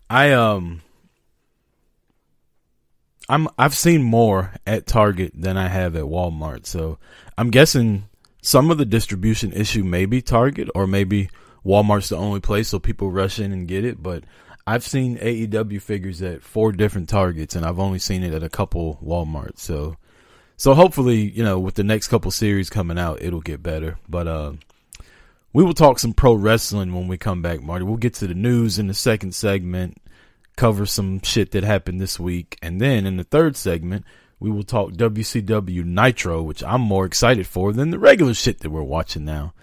[0.09, 0.81] I um
[3.29, 6.65] I'm I've seen more at Target than I have at Walmart.
[6.65, 6.97] So
[7.37, 8.09] I'm guessing
[8.41, 11.29] some of the distribution issue may be Target or maybe
[11.65, 14.23] Walmart's the only place so people rush in and get it, but
[14.65, 18.49] I've seen AEW figures at four different Targets and I've only seen it at a
[18.49, 19.59] couple Walmarts.
[19.59, 19.97] So
[20.57, 23.97] so hopefully, you know, with the next couple series coming out, it'll get better.
[24.07, 24.53] But uh
[25.53, 27.83] we will talk some pro wrestling when we come back, Marty.
[27.83, 30.01] We'll get to the news in the second segment,
[30.55, 34.05] cover some shit that happened this week, and then in the third segment,
[34.39, 38.69] we will talk WCW Nitro, which I'm more excited for than the regular shit that
[38.69, 39.53] we're watching now.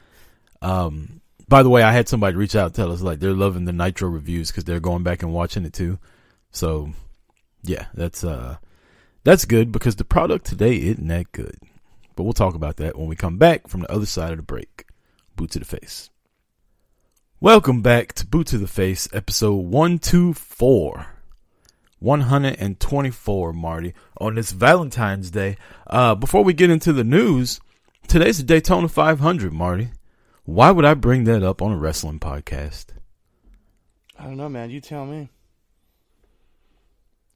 [0.61, 1.18] Um,
[1.49, 4.09] by the way, I had somebody reach out tell us like they're loving the Nitro
[4.09, 5.99] reviews because they're going back and watching it too.
[6.51, 6.91] So,
[7.63, 8.59] yeah, that's uh,
[9.25, 11.59] that's good because the product today isn't that good.
[12.17, 14.43] But we'll talk about that when we come back from the other side of the
[14.43, 14.87] break.
[15.37, 16.11] Boot to the face.
[17.41, 21.07] Welcome back to Boot to the Face, episode 124.
[22.01, 25.57] 124, Marty, on this Valentine's Day.
[25.87, 27.61] Uh, before we get into the news,
[28.09, 29.91] today's the Daytona 500, Marty.
[30.49, 32.87] Why would I bring that up on a wrestling podcast?
[34.19, 34.71] I don't know, man.
[34.71, 35.29] You tell me.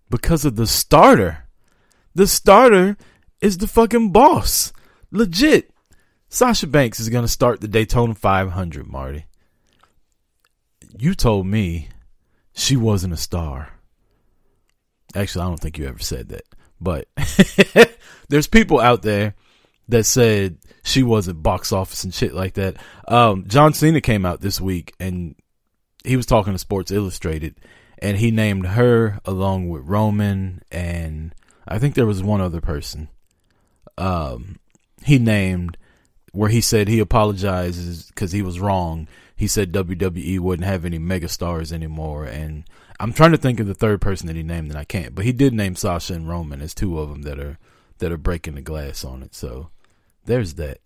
[0.08, 1.44] Because of the starter.
[2.14, 2.96] The starter
[3.42, 4.72] is the fucking boss.
[5.10, 5.70] Legit.
[6.30, 9.26] Sasha Banks is going to start the Daytona 500, Marty.
[10.96, 11.90] You told me
[12.54, 13.74] she wasn't a star.
[15.14, 16.44] Actually, I don't think you ever said that.
[16.80, 17.08] But
[18.30, 19.34] there's people out there
[19.88, 22.76] that said she wasn't box office and shit like that.
[23.08, 25.34] Um, John Cena came out this week and
[26.04, 27.56] he was talking to Sports Illustrated
[27.98, 31.34] and he named her along with Roman and
[31.66, 33.08] I think there was one other person.
[33.98, 34.58] Um,
[35.04, 35.76] he named
[36.32, 39.06] where he said he apologizes because he was wrong.
[39.36, 42.64] He said WWE wouldn't have any megastars anymore, and
[42.98, 45.14] I'm trying to think of the third person that he named, and I can't.
[45.14, 47.58] But he did name Sasha and Roman as two of them that are
[47.98, 49.34] that are breaking the glass on it.
[49.34, 49.70] So
[50.24, 50.78] there's that.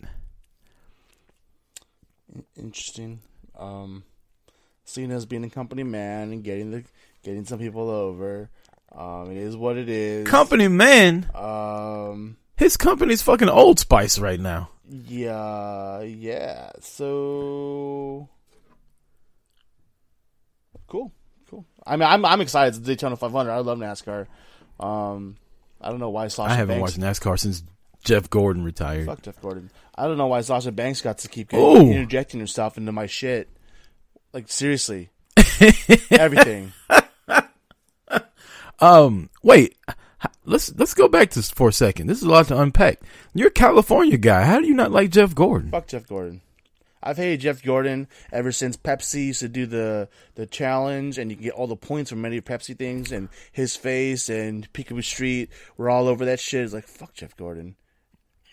[2.57, 3.21] Interesting.
[3.57, 4.03] Um,
[4.83, 6.83] Cena's being a company man and getting the
[7.23, 8.49] getting some people over.
[8.91, 10.27] Um, it is what it is.
[10.27, 14.69] Company man, Um, his company's fucking Old Spice right now.
[14.89, 16.71] yeah, yeah.
[16.81, 18.29] So
[20.87, 21.11] cool,
[21.49, 21.65] cool.
[21.85, 22.69] I mean, I'm I'm excited.
[22.69, 23.51] It's the Daytona 500.
[23.51, 24.27] I love NASCAR.
[24.79, 25.37] Um,
[25.87, 26.97] I don't know why Sasha I haven't Banks.
[26.97, 27.63] watched NASCAR since
[28.03, 29.05] Jeff Gordon retired.
[29.05, 29.71] Fuck Jeff Gordon.
[29.95, 33.47] I don't know why Sasha Banks got to keep getting, interjecting herself into my shit.
[34.33, 35.11] Like seriously,
[36.11, 36.73] everything.
[38.79, 39.75] Um, wait,
[40.45, 42.07] let's let's go back to for a second.
[42.07, 42.99] This is a lot to unpack.
[43.33, 44.43] You're a California guy.
[44.43, 45.71] How do you not like Jeff Gordon?
[45.71, 46.41] Fuck Jeff Gordon.
[47.07, 51.37] I've hated Jeff Gordon ever since Pepsi used to do the the challenge, and you
[51.37, 55.49] can get all the points from many Pepsi things, and his face and Picabo Street
[55.77, 56.63] were all over that shit.
[56.63, 57.75] It's like fuck Jeff Gordon.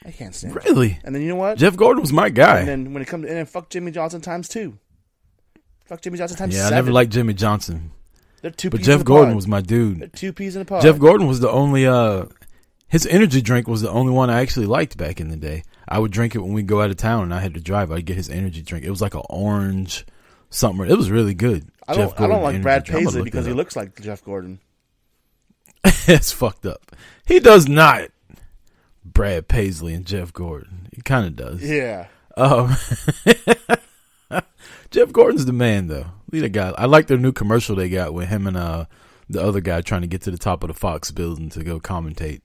[0.07, 0.55] I can't stand.
[0.55, 0.99] Really?
[1.03, 1.57] And then you know what?
[1.59, 2.59] Jeff Gordon was my guy.
[2.61, 4.79] and then when it comes, and then fuck Jimmie Johnson times two.
[5.87, 7.91] Fuck Jimmie Johnson times Yeah, I never liked Jimmie Johnson,
[8.43, 8.71] They're two.
[8.71, 9.37] but peas in Jeff Gordon pod.
[9.37, 10.13] was my They're dude.
[10.15, 10.83] two peas in a pod.
[10.83, 12.27] Jeff Gordon was the only uh
[12.89, 15.63] his energy drink was the only one I actually liked back in the day.
[15.89, 17.93] I would drink it when we go out of town and I had to drive.
[17.93, 18.85] I'd get his energy drink.
[18.85, 20.05] It was like an orange
[20.51, 20.89] something.
[20.91, 21.69] It was really good.
[21.87, 22.19] I don't.
[22.21, 22.99] I don't like Brad interview.
[22.99, 23.57] I'm gonna Paisley because he up.
[23.57, 24.61] looks like Jeff Gordon.
[26.07, 26.93] It's fucked up.
[27.27, 28.09] He does not.
[29.05, 30.89] Brad Paisley and Jeff Gordon.
[30.95, 31.63] He kind of does.
[31.63, 32.07] Yeah.
[32.37, 32.75] Um,
[34.91, 36.07] Jeff Gordon's the man, though.
[36.33, 36.73] Lead a guy.
[36.77, 38.87] I like their new commercial they got with him and uh
[39.29, 41.81] the other guy trying to get to the top of the Fox building to go
[41.81, 42.43] commentate.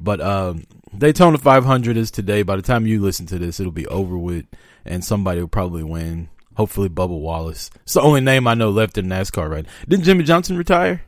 [0.00, 0.64] But um,
[0.96, 2.42] Daytona 500 is today.
[2.42, 4.46] By the time you listen to this, it'll be over with,
[4.84, 6.28] and somebody will probably win.
[6.56, 7.70] Hopefully, Bubba Wallace.
[7.82, 9.66] It's the only name I know left in NASCAR right.
[9.88, 11.02] Didn't Jimmie Johnson retire?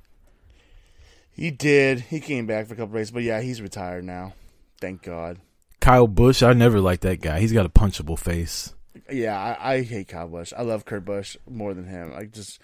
[1.30, 2.00] He did.
[2.00, 4.34] He came back for a couple races, but yeah, he's retired now.
[4.80, 5.38] Thank God.
[5.80, 6.42] Kyle Busch.
[6.42, 7.40] I never liked that guy.
[7.40, 8.74] He's got a punchable face.
[9.10, 10.52] Yeah, I, I hate Kyle Busch.
[10.56, 12.12] I love Kurt Busch more than him.
[12.14, 12.60] I just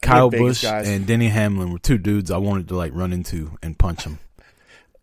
[0.00, 0.64] Kyle guys.
[0.64, 4.18] and Denny Hamlin were two dudes I wanted to like run into and punch them.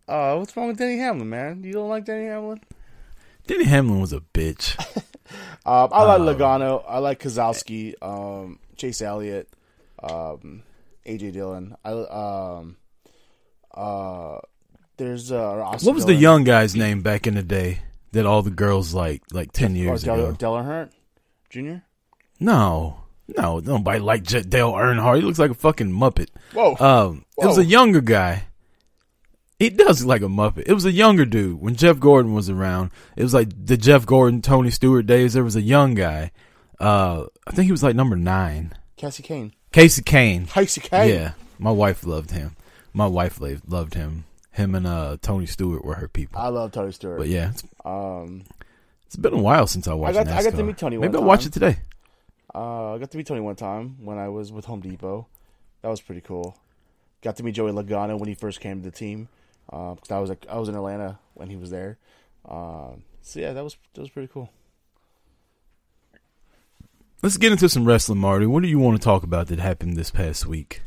[0.08, 1.64] Uh, what's wrong with Denny Hamlin, man?
[1.64, 2.60] You don't like Denny Hamlin?
[3.46, 4.78] Denny Hamlin was a bitch.
[5.64, 6.84] Um, I like Um, Logano.
[6.88, 9.48] I like Keselowski, um, Chase Elliott,
[10.02, 10.62] um,
[11.06, 11.76] AJ Dillon.
[11.84, 12.76] I um,
[13.74, 14.38] uh,
[14.96, 17.80] there's uh, What was the young guy's name back in the day
[18.12, 20.32] that all the girls liked like ten years Dale, ago?
[20.32, 20.90] Dale Earnhardt
[21.50, 21.82] Jr.
[22.40, 23.00] No,
[23.36, 25.16] no, nobody liked J- Dale Earnhardt.
[25.16, 26.28] He looks like a fucking muppet.
[26.52, 28.44] Whoa, Um, it was a younger guy.
[29.58, 30.64] He does look like a muppet.
[30.66, 32.90] It was a younger dude when Jeff Gordon was around.
[33.16, 35.32] It was like the Jeff Gordon, Tony Stewart days.
[35.32, 36.30] There was a young guy.
[36.78, 38.74] Uh, I think he was like number nine.
[38.96, 39.52] Cassie Kane.
[39.72, 40.46] Kasey Kahne.
[40.46, 41.08] Kasey Kahne.
[41.08, 42.56] Yeah, my wife loved him.
[42.92, 44.24] My wife loved him.
[44.52, 46.40] Him and uh Tony Stewart were her people.
[46.40, 47.18] I love Tony Stewart.
[47.18, 48.44] But yeah, it's, Um,
[49.06, 50.14] it's been a while since I watched.
[50.14, 51.48] got- I got to meet Tony Maybe I'll watch time.
[51.48, 51.76] it today.
[52.54, 55.26] uh, I got to meet Tony one time when I was with Home Depot.
[55.82, 56.56] That was pretty cool.
[57.22, 59.28] Got to meet Joey Logano when he first came to the team.
[59.72, 61.98] Uh, 'cause I was like, I was in Atlanta when he was there.
[62.48, 64.50] Um, so yeah, that was that was pretty cool.
[67.22, 68.46] Let's get into some wrestling, Marty.
[68.46, 70.82] What do you want to talk about that happened this past week?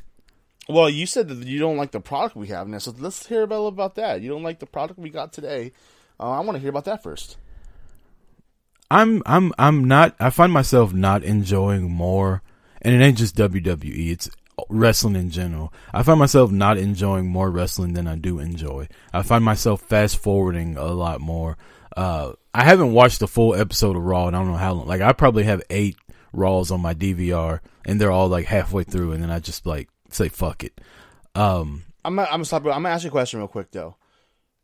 [0.69, 3.41] Well, you said that you don't like the product we have now, so let's hear
[3.41, 4.21] about about that.
[4.21, 5.71] You don't like the product we got today.
[6.19, 7.37] Uh, I want to hear about that first.
[8.91, 12.41] I'm I'm I'm not I find myself not enjoying more
[12.81, 14.29] and it ain't just WWE, it's
[14.69, 15.73] wrestling in general.
[15.93, 18.87] I find myself not enjoying more wrestling than I do enjoy.
[19.13, 21.57] I find myself fast forwarding a lot more.
[21.95, 24.87] Uh I haven't watched a full episode of Raw and I don't know how long.
[24.87, 25.95] Like I probably have 8
[26.33, 29.89] Raws on my DVR and they're all like halfway through and then I just like
[30.09, 30.79] say fuck it.
[31.35, 32.65] Um I'm gonna, I'm gonna stop.
[32.65, 33.95] I'm gonna ask you a question real quick though.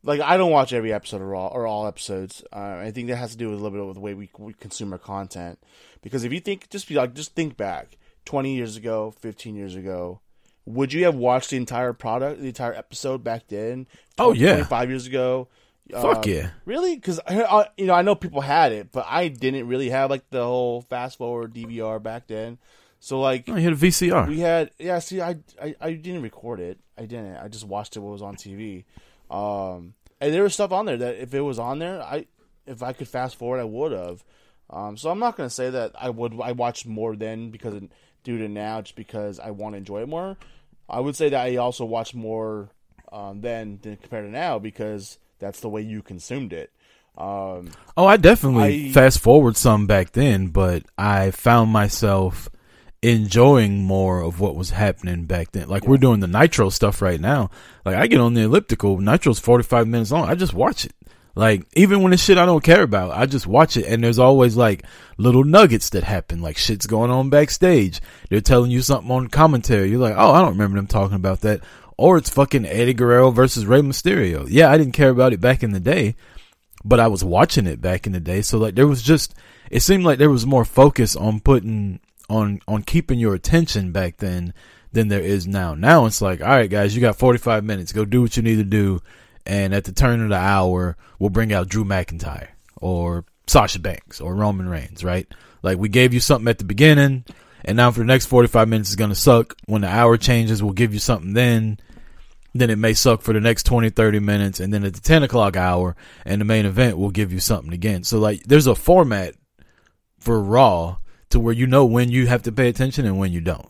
[0.04, 2.44] Like I don't watch every episode of Raw or all episodes.
[2.54, 4.30] Uh, I think that has to do with a little bit with the way we,
[4.38, 5.60] we consume our content.
[6.02, 9.76] Because if you think, just be like, just think back, twenty years ago, fifteen years
[9.76, 10.20] ago,
[10.66, 13.88] would you have watched the entire product, the entire episode back then?
[14.18, 14.64] Oh, yeah.
[14.64, 15.48] five years ago.
[15.92, 16.50] fuck Uh, yeah.
[16.66, 16.96] Really?
[16.96, 20.28] Because I, you know, I know people had it, but I didn't really have like
[20.32, 22.58] the whole fast forward DVR back then.
[23.00, 24.28] So like, Oh, you had a VCR.
[24.28, 24.98] we had yeah.
[25.00, 26.80] See, I, I I didn't record it.
[26.98, 27.36] I didn't.
[27.38, 28.86] I just watched it what was on TV.
[29.30, 32.26] Um, and there was stuff on there that if it was on there, I
[32.66, 34.24] if I could fast forward, I would have.
[34.72, 36.40] Um, so I'm not gonna say that I would.
[36.42, 37.84] I watched more then because of,
[38.26, 40.36] due to now, just because I want to enjoy it more.
[40.90, 42.70] I would say that I also watched more
[43.14, 46.72] um, then than compared to now because that's the way you consumed it.
[47.18, 52.50] Um, Oh, I definitely I- fast forward some back then, but I found myself
[53.02, 55.70] enjoying more of what was happening back then.
[55.70, 57.52] Like we're doing the Nitro stuff right now.
[57.86, 60.28] Like I get on the elliptical, Nitro's 45 minutes long.
[60.28, 60.94] I just watch it.
[61.36, 64.20] Like even when it's shit I don't care about, I just watch it and there's
[64.20, 64.86] always like
[65.18, 68.02] little nuggets that happen, like shit's going on backstage.
[68.30, 69.90] They're telling you something on commentary.
[69.90, 71.62] You're like, "Oh, I don't remember them talking about that."
[71.98, 74.48] Or it's fucking Eddie Guerrero versus Rey Mysterio.
[74.50, 76.16] Yeah, I didn't care about it back in the day,
[76.84, 78.42] but I was watching it back in the day.
[78.42, 79.36] So like there was just
[79.70, 84.18] it seemed like there was more focus on putting on on keeping your attention back
[84.18, 84.54] then
[84.94, 85.74] than there is now.
[85.76, 87.92] Now it's like, all right, guys, you got 45 minutes.
[87.92, 89.02] Go do what you need to do.
[89.46, 94.20] And at the turn of the hour, we'll bring out Drew McIntyre or Sasha Banks
[94.20, 95.28] or Roman Reigns, right?
[95.62, 97.26] Like we gave you something at the beginning,
[97.64, 99.56] and now for the next 45 minutes it's going to suck.
[99.66, 101.80] When the hour changes, we'll give you something then.
[102.54, 104.60] Then it may suck for the next 20, 30 minutes.
[104.62, 107.74] And then at the 10 o'clock hour and the main event, we'll give you something
[107.74, 108.04] again.
[108.06, 109.36] So like there's a format
[110.20, 110.98] for Raw
[111.30, 113.70] to where you know when you have to pay attention and when you don't.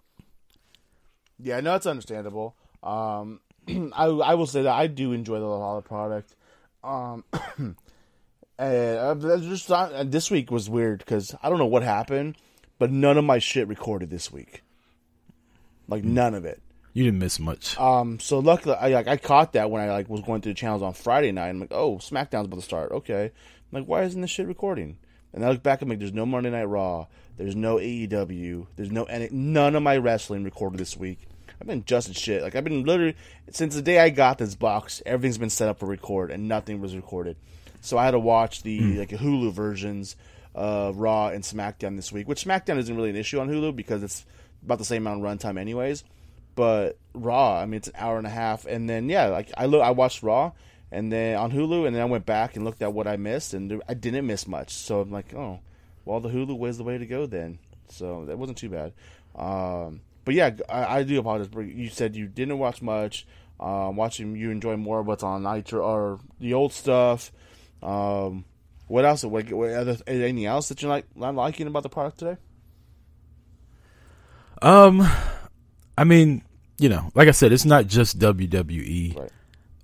[1.39, 2.55] Yeah, no, it's understandable.
[2.83, 3.39] Um,
[3.93, 6.35] I I will say that I do enjoy the Lala product.
[6.83, 7.23] Um,
[8.57, 12.37] and uh, just not, and this week was weird because I don't know what happened,
[12.77, 14.61] but none of my shit recorded this week.
[15.87, 16.61] Like none of it.
[16.93, 17.77] You didn't miss much.
[17.77, 20.59] Um, so luckily, I like I caught that when I like was going through the
[20.59, 21.49] channels on Friday night.
[21.49, 22.91] I'm like, oh, SmackDown's about to start.
[22.91, 24.97] Okay, I'm like, why isn't this shit recording?
[25.35, 28.91] and I look back and like, there's no Monday Night Raw, there's no AEW, there's
[28.91, 31.27] no any, none of my wrestling recorded this week.
[31.65, 32.43] I've been just as shit.
[32.43, 33.15] Like I've been literally
[33.49, 36.79] since the day I got this box, everything's been set up for record, and nothing
[36.79, 37.37] was recorded.
[37.81, 40.15] So I had to watch the like Hulu versions
[40.53, 44.03] of Raw and SmackDown this week, which SmackDown isn't really an issue on Hulu because
[44.03, 44.27] it's
[44.63, 46.03] about the same amount of runtime anyways.
[46.53, 49.65] But Raw, I mean, it's an hour and a half, and then yeah, like I
[49.65, 50.51] look, I watched Raw,
[50.91, 53.55] and then on Hulu, and then I went back and looked at what I missed,
[53.55, 54.69] and there, I didn't miss much.
[54.71, 55.61] So I'm like, oh,
[56.05, 57.57] well, the Hulu was the way to go then.
[57.89, 58.93] So that wasn't too bad.
[59.35, 61.47] Um, but yeah, I, I do apologize.
[61.47, 63.25] but You said you didn't watch much.
[63.57, 67.31] Um, watching you enjoy more of what's on Nitro or the old stuff.
[67.81, 68.43] Um,
[68.87, 69.23] what else?
[69.23, 72.37] What, what other, anything else that you're like not liking about the product today?
[74.61, 75.07] Um,
[75.97, 76.43] I mean,
[76.77, 79.17] you know, like I said, it's not just WWE.
[79.17, 79.31] Right.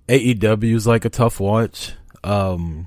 [0.08, 1.94] AEW is like a tough watch.
[2.22, 2.86] Um,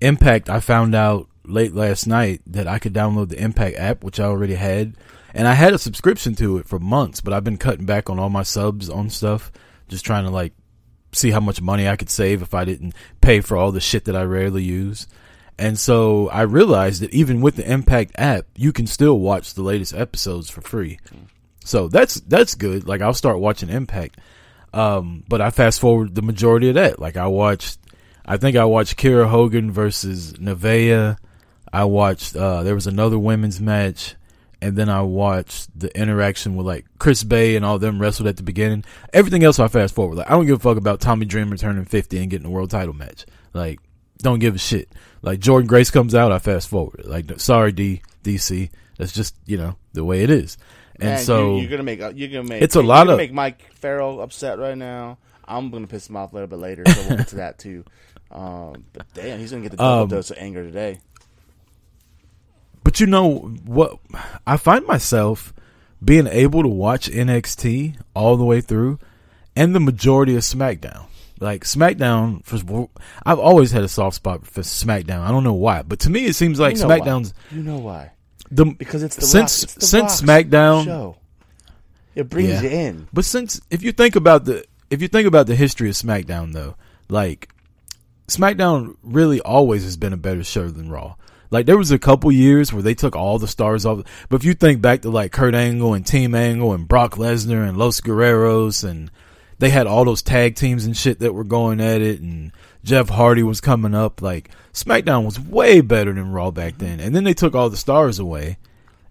[0.00, 4.20] Impact, I found out late last night that I could download the Impact app, which
[4.20, 4.96] I already had,
[5.34, 8.18] and I had a subscription to it for months, but I've been cutting back on
[8.18, 9.50] all my subs on stuff,
[9.88, 10.52] just trying to like
[11.12, 14.04] see how much money I could save if I didn't pay for all the shit
[14.06, 15.06] that I rarely use.
[15.58, 19.62] And so I realized that even with the Impact app, you can still watch the
[19.62, 20.98] latest episodes for free.
[21.64, 22.86] So that's that's good.
[22.86, 24.18] Like I'll start watching Impact.
[24.74, 26.98] Um, but I fast forward the majority of that.
[26.98, 27.78] Like I watched
[28.24, 31.16] I think I watched Kiera Hogan versus Nevaeh.
[31.72, 34.16] I watched uh there was another women's match
[34.62, 38.36] and then I watched the interaction with like Chris Bey and all them wrestled at
[38.38, 38.84] the beginning.
[39.12, 40.16] Everything else I fast forward.
[40.16, 42.70] Like I don't give a fuck about Tommy Dreamer turning 50 and getting a world
[42.70, 43.26] title match.
[43.52, 43.80] Like
[44.18, 44.88] don't give a shit.
[45.20, 47.04] Like Jordynne Grace comes out, I fast forward.
[47.04, 48.70] Like sorry D DC.
[48.98, 50.56] That's just, you know, the way it is.
[51.00, 53.12] And Man, so you, are gonna make you're gonna make It's a you're lot gonna
[53.12, 55.18] of- make Mike Farrell upset right now.
[55.44, 57.84] I'm gonna piss him off a little bit later, so we'll get to that too.
[58.30, 61.00] Um, but damn, he's gonna get the double Um, dose of anger today.
[62.92, 64.00] But you know what?
[64.46, 65.54] I find myself
[66.04, 68.98] being able to watch NXT all the way through,
[69.56, 71.06] and the majority of SmackDown.
[71.40, 72.90] Like SmackDown, for
[73.24, 75.20] I've always had a soft spot for SmackDown.
[75.22, 76.98] I don't know why, but to me it seems like You know why.
[77.00, 78.10] SmackDown's You know why?
[78.50, 79.62] the Because it's the since.
[79.62, 80.84] It's the since SmackDown.
[80.84, 81.16] show.
[82.14, 82.60] It brings Yeah.
[82.60, 83.08] you in.
[83.10, 86.52] But since if you think about the if you think about the history of SmackDown
[86.52, 86.76] though,
[87.08, 87.48] like
[88.28, 91.14] SmackDown really always has been a better show than Raw.
[91.52, 94.44] Like there was a couple years where they took all the stars off, but if
[94.44, 98.00] you think back to like Kurt Angle and Team Angle and Brock Lesnar and Los
[98.00, 99.10] Guerreros and
[99.58, 102.52] they had all those tag teams and shit that were going at it and
[102.84, 107.00] Jeff Hardy was coming up, like SmackDown was way better than Raw back then.
[107.00, 108.56] And then they took all the stars away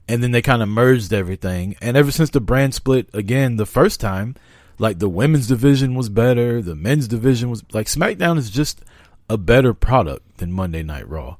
[0.08, 1.75] and then they kind of merged everything.
[1.80, 4.36] And ever since the brand split again the first time,
[4.80, 8.82] like the women's division was better, the men's division was like SmackDown is just
[9.30, 11.38] a better product than Monday Night Raw.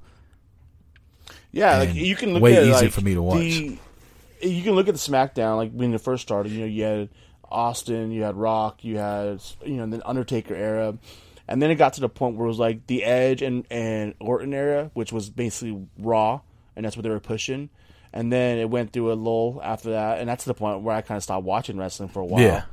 [1.52, 3.40] Yeah, like you can look way at easier like, for me to watch.
[3.40, 3.78] the-
[4.42, 6.52] you can look at the SmackDown like when it first started.
[6.52, 7.10] You know, you had
[7.50, 10.98] Austin, you had Rock, you had you know the Undertaker era,
[11.48, 14.16] and then it got to the point where it was like the Edge and and
[14.20, 16.42] Orton era, which was basically Raw,
[16.76, 17.70] and that's what they were pushing.
[18.14, 21.02] And then it went through a lull after that, and that's the point where I
[21.02, 22.42] kind of stopped watching wrestling for a while.
[22.42, 22.64] Yeah.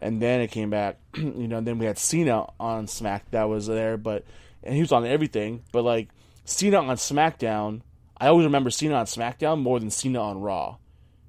[0.00, 1.60] And then it came back, you know.
[1.60, 4.24] Then we had Cena on Smack that was there, but
[4.62, 5.62] and he was on everything.
[5.72, 6.08] But like
[6.44, 7.82] Cena on SmackDown,
[8.20, 10.76] I always remember Cena on SmackDown more than Cena on Raw.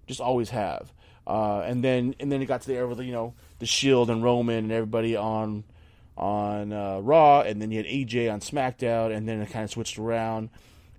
[0.08, 0.92] Just always have.
[1.28, 4.10] Uh, and then and then it got to the era with you know the Shield
[4.10, 5.64] and Roman and everybody on
[6.18, 9.70] on uh, Raw, and then you had AJ on SmackDown, and then it kind of
[9.70, 10.50] switched around,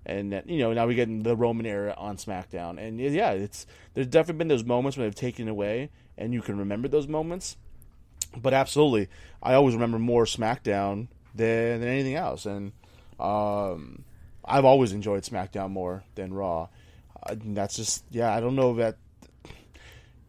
[0.07, 3.66] and then, you know now we get the Roman era on SmackDown, and yeah, it's
[3.94, 7.57] there's definitely been those moments when they've taken away, and you can remember those moments,
[8.37, 9.09] but absolutely,
[9.42, 12.72] I always remember more SmackDown than, than anything else, and
[13.18, 14.05] um,
[14.51, 16.69] I've always enjoyed SmackDown more than Raw.
[17.23, 18.97] Uh, that's just yeah, I don't know that.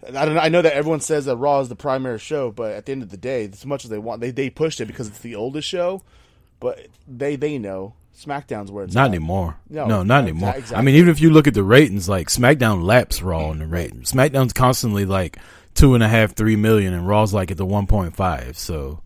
[0.07, 0.35] I don't.
[0.35, 2.91] know- I know that everyone says that Raw is the primary show, but at the
[2.91, 5.19] end of the day, as much as they want, they they pushed it because it's
[5.19, 6.01] the oldest show.
[6.59, 9.09] But they they know SmackDown's where it's Not at.
[9.15, 9.57] anymore.
[9.69, 10.49] No, No, not anymore.
[10.51, 10.77] exactly.
[10.77, 13.67] I mean, even if you look at the ratings, like SmackDown laps Raw in the
[13.67, 14.11] ratings.
[14.11, 15.37] SmackDown's constantly like
[15.75, 18.57] two and a half, three million, and Raw's like at the one point five.
[18.57, 19.01] So,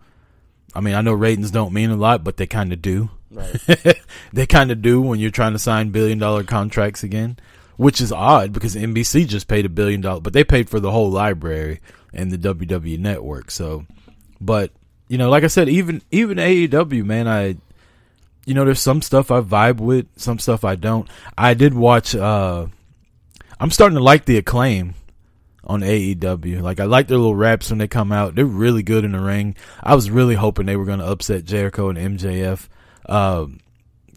[0.74, 3.10] I mean, I know ratings don't mean a lot, but they kind of do.
[3.36, 4.00] Right.
[4.34, 7.38] they kind of do when you're trying to sign billion dollar contracts again,
[7.78, 10.92] which is odd because NBC just paid a billion dollars, but they paid for the
[10.92, 11.82] whole library
[12.14, 13.52] and the WWE network.
[13.52, 13.86] So,
[14.40, 14.72] but
[15.10, 17.58] you know, like I said, even even AEW, man, I
[18.46, 21.10] you know, there's some stuff I vibe with, some stuff I don't.
[21.38, 22.16] I did watch.
[22.16, 22.68] uh
[23.60, 24.94] I'm starting to like the Acclaimed
[25.64, 26.62] on AEW.
[26.62, 28.36] Like I like their little raps when they come out.
[28.36, 29.56] They're really good in the ring.
[29.84, 32.68] I was really hoping they were going to upset Jericho and MJF.
[33.08, 33.60] Um,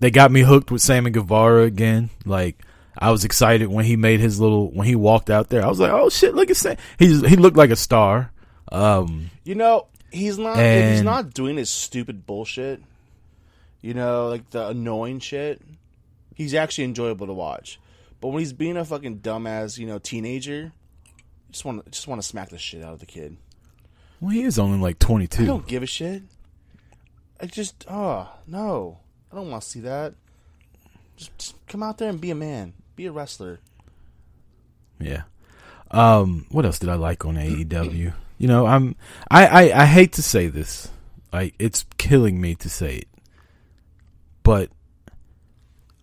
[0.01, 2.11] they got me hooked with Sammy Guevara again.
[2.25, 2.63] Like
[2.97, 5.65] I was excited when he made his little when he walked out there.
[5.65, 6.77] I was like, oh shit, look at Sam.
[6.99, 8.33] He's he looked like a star.
[8.71, 10.59] Um, You know, he's not.
[10.59, 12.83] if he's not doing his stupid bullshit.
[13.81, 15.63] You know, like the annoying shit.
[16.35, 17.81] He's actually enjoyable to watch.
[18.21, 20.73] But when he's being a fucking dumbass, you know, teenager,
[21.51, 23.37] just want just want to smack the shit out of the kid.
[24.21, 25.45] well, he is only like twenty two.
[25.45, 26.23] I don't give a shit.
[27.41, 28.99] I just, oh no,
[29.31, 30.15] I don't want to see that.
[31.17, 33.61] Just, just come out there and be a man, be a wrestler.
[35.01, 35.23] Yeah.
[35.91, 38.13] Um, what else did I like on AEW?
[38.39, 38.95] You know, I'm
[39.31, 40.89] I, I I hate to say this.
[41.33, 43.09] Like it's killing me to say it.
[44.43, 44.71] But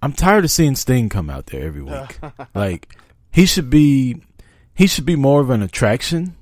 [0.01, 2.19] I'm tired of seeing Sting come out there every week.
[2.55, 2.95] like
[3.31, 4.21] he should be
[4.73, 6.35] he should be more of an attraction,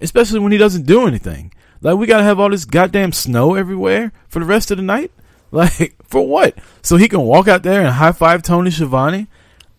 [0.00, 1.52] especially when he doesn't do anything.
[1.80, 4.82] Like we got to have all this goddamn snow everywhere for the rest of the
[4.82, 5.10] night?
[5.50, 6.58] Like for what?
[6.82, 9.28] So he can walk out there and high five Tony Schiavone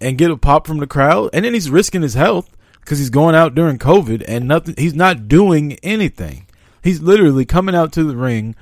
[0.01, 3.11] and get a pop from the crowd, and then he's risking his health because he's
[3.11, 4.73] going out during COVID and nothing.
[4.79, 6.47] He's not doing anything.
[6.83, 8.55] He's literally coming out to the ring,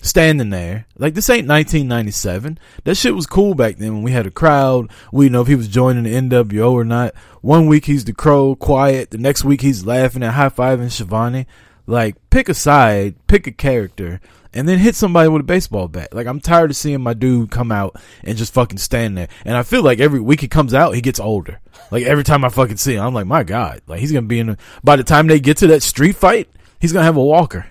[0.00, 0.86] standing there.
[0.96, 2.58] Like this ain't 1997.
[2.84, 4.90] That shit was cool back then when we had a crowd.
[5.10, 7.14] We know if he was joining the NWO or not.
[7.40, 9.10] One week he's the crow, quiet.
[9.10, 11.46] The next week he's laughing and high fiving Schiavone.
[11.86, 14.20] Like pick a side, pick a character,
[14.54, 16.14] and then hit somebody with a baseball bat.
[16.14, 19.28] Like I'm tired of seeing my dude come out and just fucking stand there.
[19.44, 21.60] And I feel like every week he comes out, he gets older.
[21.90, 24.38] Like every time I fucking see him, I'm like, my god, like he's gonna be
[24.38, 24.50] in.
[24.50, 26.48] A, by the time they get to that street fight,
[26.80, 27.66] he's gonna have a walker.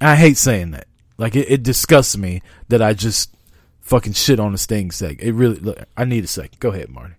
[0.00, 0.88] I hate saying that.
[1.18, 3.32] Like it, it disgusts me that I just
[3.80, 5.20] fucking shit on the Sting seg.
[5.20, 5.56] It really.
[5.56, 6.58] Look, I need a second.
[6.58, 7.14] Go ahead, Marty.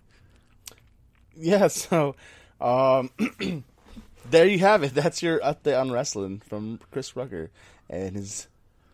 [1.36, 2.14] Yeah, so
[2.60, 3.10] um,
[4.30, 4.94] there you have it.
[4.94, 7.50] That's your update on wrestling from Chris Rucker
[7.90, 8.46] and his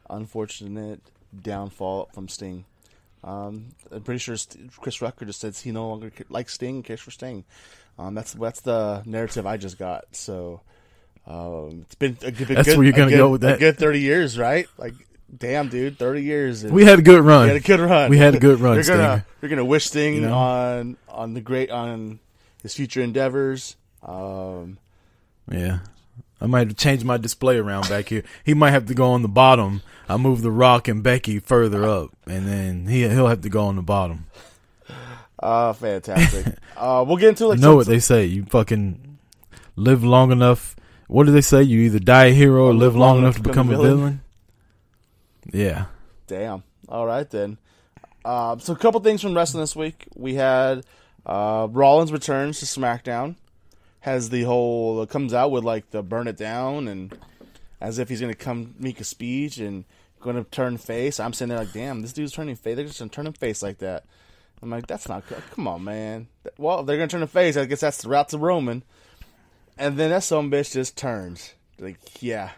[0.09, 1.01] unfortunate
[1.43, 2.64] downfall from Sting.
[3.22, 6.85] Um, I'm pretty sure St- Chris Rucker just says he no longer likes Sting and
[6.85, 7.45] cares for Sting.
[7.99, 10.05] Um, that's that's the narrative I just got.
[10.12, 10.62] So
[11.26, 12.49] um, it's been a good.
[12.49, 13.59] That's good, where you're gonna good- go with that?
[13.59, 14.66] good thirty years, right?
[14.78, 14.95] Like,
[15.37, 16.64] damn, dude, thirty years.
[16.64, 17.43] and- We had a good run.
[17.43, 18.11] we had a good run.
[18.11, 20.35] We had a good run, you're gonna you're gonna wish Sting You know?
[20.35, 22.20] on on the great on
[22.62, 23.76] his future endeavors.
[24.03, 24.78] Um,
[25.51, 25.80] Yeah.
[26.40, 28.22] I might have changed my display around back here.
[28.44, 29.82] He might have to go on the bottom.
[30.09, 33.66] I move the Rock and Becky further up, and then he he'll have to go
[33.66, 34.26] on the bottom.
[35.38, 36.46] uh, fantastic.
[36.76, 38.24] uh, we'll get into like I know what they say.
[38.24, 39.18] You fucking
[39.76, 40.76] live long enough.
[41.09, 41.62] What do they say?
[41.62, 44.22] You either die a hero or live long enough to become a villain.
[45.53, 45.86] Yeah.
[46.26, 46.62] Damn.
[46.88, 47.59] All right then.
[48.24, 50.07] Um, so a couple things from wrestling this week.
[50.14, 50.84] We had
[51.26, 53.36] uh, Rollins returns to SmackDown.
[54.01, 57.16] Has the whole comes out with like the burn it down and
[57.80, 59.84] as if he's gonna come make a speech and
[60.20, 61.20] gonna turn face.
[61.20, 62.76] I'm sitting there like, damn, this dude's turning face.
[62.76, 64.05] They're just gonna turn him face like that.
[64.62, 65.26] I'm like, that's not.
[65.26, 65.42] good.
[65.53, 66.28] Come on, man.
[66.59, 67.57] Well, they're gonna turn him face.
[67.57, 68.82] I guess that's the route to Roman.
[69.78, 71.55] And then that some bitch just turns.
[71.78, 72.51] Like, yeah,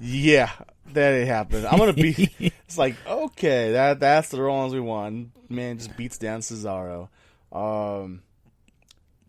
[0.00, 0.50] yeah,
[0.92, 1.66] that ain't happened.
[1.66, 2.30] I'm gonna be.
[2.38, 5.30] it's like okay, that that's the Rollins we want.
[5.50, 7.08] Man just beats down Cesaro.
[7.52, 8.22] Um,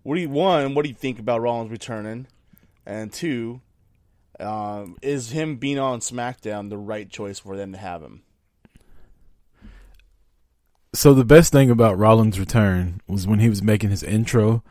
[0.10, 0.74] what do you one?
[0.74, 2.26] What do you think about Rollins returning?
[2.84, 3.62] And two,
[4.40, 8.24] um, is him being on SmackDown the right choice for them to have him?
[10.96, 14.64] So the best thing about Rollins' return was when he was making his intro,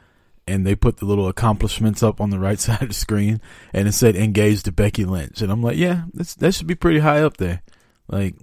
[0.44, 3.40] and they put the little accomplishments up on the right side of the screen,
[3.72, 6.74] and it said "engaged to Becky Lynch," and I'm like, yeah, that's that should be
[6.74, 7.62] pretty high up there.
[8.08, 8.34] Like,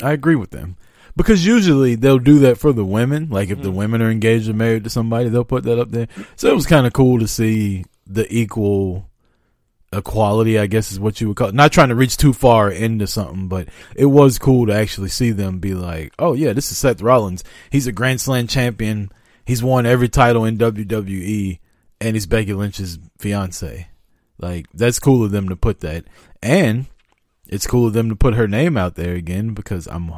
[0.00, 0.76] I agree with them
[1.16, 3.28] because usually they'll do that for the women.
[3.30, 3.74] Like if the mm.
[3.74, 6.08] women are engaged or married to somebody, they'll put that up there.
[6.36, 9.08] So it was kind of cool to see the equal
[9.92, 11.54] equality, I guess is what you would call it.
[11.54, 15.30] Not trying to reach too far into something, but it was cool to actually see
[15.30, 17.44] them be like, oh yeah, this is Seth Rollins.
[17.70, 19.10] He's a Grand Slam champion.
[19.44, 21.58] He's won every title in WWE
[22.00, 23.88] and he's Becky Lynch's fiance.
[24.38, 26.04] Like, that's cool of them to put that.
[26.42, 26.86] And
[27.54, 30.10] it's cool of them to put her name out there again because I'm,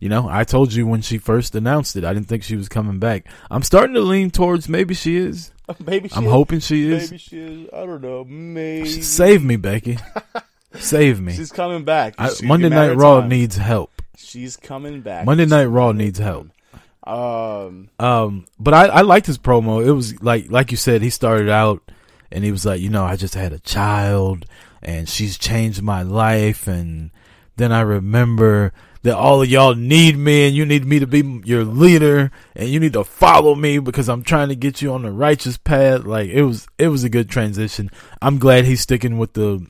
[0.00, 2.68] you know, I told you when she first announced it, I didn't think she was
[2.68, 3.26] coming back.
[3.50, 5.52] I'm starting to lean towards maybe she is.
[5.86, 6.30] Maybe she I'm is.
[6.32, 7.10] hoping she is.
[7.10, 7.68] Maybe she is.
[7.74, 8.24] I don't know.
[8.24, 9.98] Maybe Save me, Becky.
[10.76, 11.34] Save me.
[11.34, 12.14] She's coming back.
[12.16, 13.28] I, Monday Night Raw time.
[13.28, 13.90] needs help.
[14.16, 15.26] She's coming back.
[15.26, 16.48] Monday It's Night Raw needs help.
[17.04, 19.86] Um, Um, but I, I liked his promo.
[19.86, 21.82] It was like, like you said, he started out
[22.30, 24.46] and he was like, you know, I just had a child
[24.82, 26.66] and she's changed my life.
[26.66, 27.10] And
[27.56, 28.72] then I remember
[29.02, 32.68] that all of y'all need me and you need me to be your leader and
[32.68, 36.04] you need to follow me because I'm trying to get you on the righteous path.
[36.04, 37.90] Like it was, it was a good transition.
[38.20, 39.66] I'm glad he's sticking with the,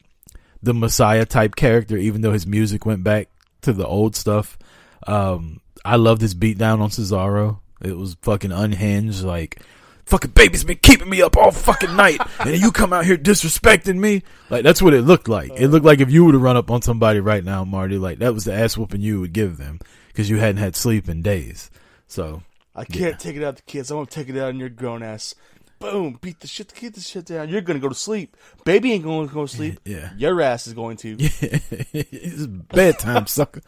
[0.63, 3.29] the Messiah type character, even though his music went back
[3.63, 4.59] to the old stuff.
[5.07, 7.61] Um, I loved his beatdown on Cesaro.
[7.81, 9.23] It was fucking unhinged.
[9.23, 9.63] Like,
[10.09, 13.99] fucking baby's been keeping me up all fucking night, and you come out here disrespecting
[13.99, 14.23] me.
[14.51, 15.51] Like that's what it looked like.
[15.53, 15.69] It uh.
[15.69, 18.35] looked like if you were to run up on somebody right now, Marty, like that
[18.35, 19.79] was the ass whooping you would give them
[20.09, 21.71] because you hadn't had sleep in days.
[22.07, 22.43] So
[22.75, 23.91] I can't take it out the kids.
[23.91, 25.35] I'm gonna take it out on your grown ass.
[25.79, 26.19] Boom!
[26.21, 26.75] Beat the shit.
[26.75, 27.49] Get the shit down.
[27.49, 28.37] You're gonna go to sleep.
[28.65, 29.79] Baby ain't gonna go to sleep.
[29.85, 30.11] Yeah.
[30.17, 31.17] Your ass is going to.
[31.21, 33.61] it's bedtime, sucker.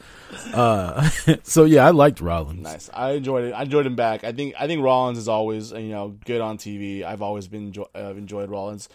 [0.53, 1.09] Uh,
[1.45, 2.63] so yeah, I liked Rollins.
[2.63, 2.91] Nice.
[2.93, 3.53] I enjoyed it.
[3.53, 4.25] I enjoyed him back.
[4.25, 4.55] I think.
[4.59, 7.05] I think Rollins is always you know good on TV.
[7.05, 8.89] I've always been enjoy, uh, enjoyed Rollins.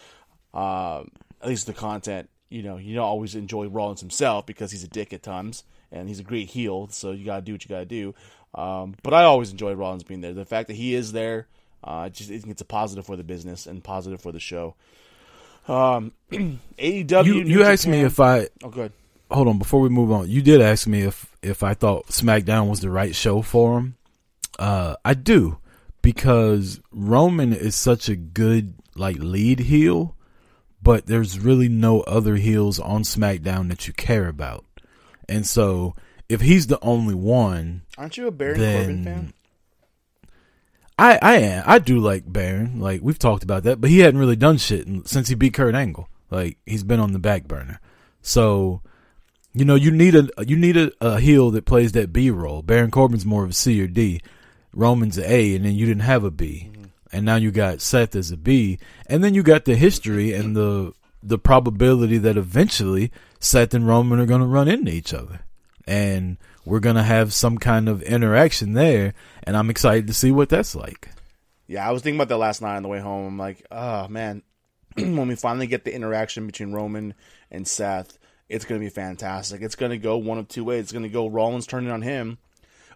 [0.54, 1.04] Uh,
[1.42, 2.30] at least the content.
[2.50, 6.08] You know, you don't always enjoy Rollins himself because he's a dick at times and
[6.08, 6.88] he's a great heel.
[6.90, 8.14] So you gotta do what you gotta do.
[8.54, 10.34] Um, but I always enjoy Rollins being there.
[10.34, 11.48] The fact that he is there,
[11.86, 14.76] uh, just I think it's a positive for the business and positive for the show.
[15.68, 17.26] Um, AEW.
[17.26, 18.92] You you asked me if I Oh, good.
[19.32, 20.30] hold on before we move on.
[20.30, 23.96] You did ask me if if I thought SmackDown was the right show for him.
[24.60, 25.58] Uh, I do
[26.02, 30.16] because Roman is such a good like lead heel,
[30.82, 34.64] but there's really no other heels on SmackDown that you care about,
[35.28, 35.96] and so
[36.30, 39.34] if he's the only one, Aren't you a Baron then Corbin fan?
[40.98, 42.80] I I am I do like Baron.
[42.80, 45.76] Like we've talked about that, but he hadn't really done shit since he beat Kurt
[45.76, 46.10] Angle.
[46.32, 47.80] Like he's been on the back burner.
[48.22, 48.82] So,
[49.54, 52.62] you know, you need a you need a, a heel that plays that B role.
[52.62, 54.22] Baron Corbin's more of a C or D.
[54.74, 56.70] Roman's a A, and then you didn't have a B.
[57.12, 60.56] and now you got Seth as a B, and then you got the history and
[60.56, 60.94] the
[61.24, 65.42] the probability that eventually Seth and Roman are going to run into each other,
[65.88, 69.14] and we're going to have some kind of interaction there,
[69.46, 71.10] and I'm excited to see what that's like.
[71.68, 73.28] Yeah, I was thinking about that last night on the way home.
[73.28, 74.44] I'm like, oh man,
[74.96, 77.14] when we finally get the interaction between Roman
[77.52, 78.18] and Seth,
[78.50, 79.62] it's gonna be fantastic.
[79.62, 80.84] It's gonna go one of two ways.
[80.84, 82.38] It's gonna go Rollins turning on him,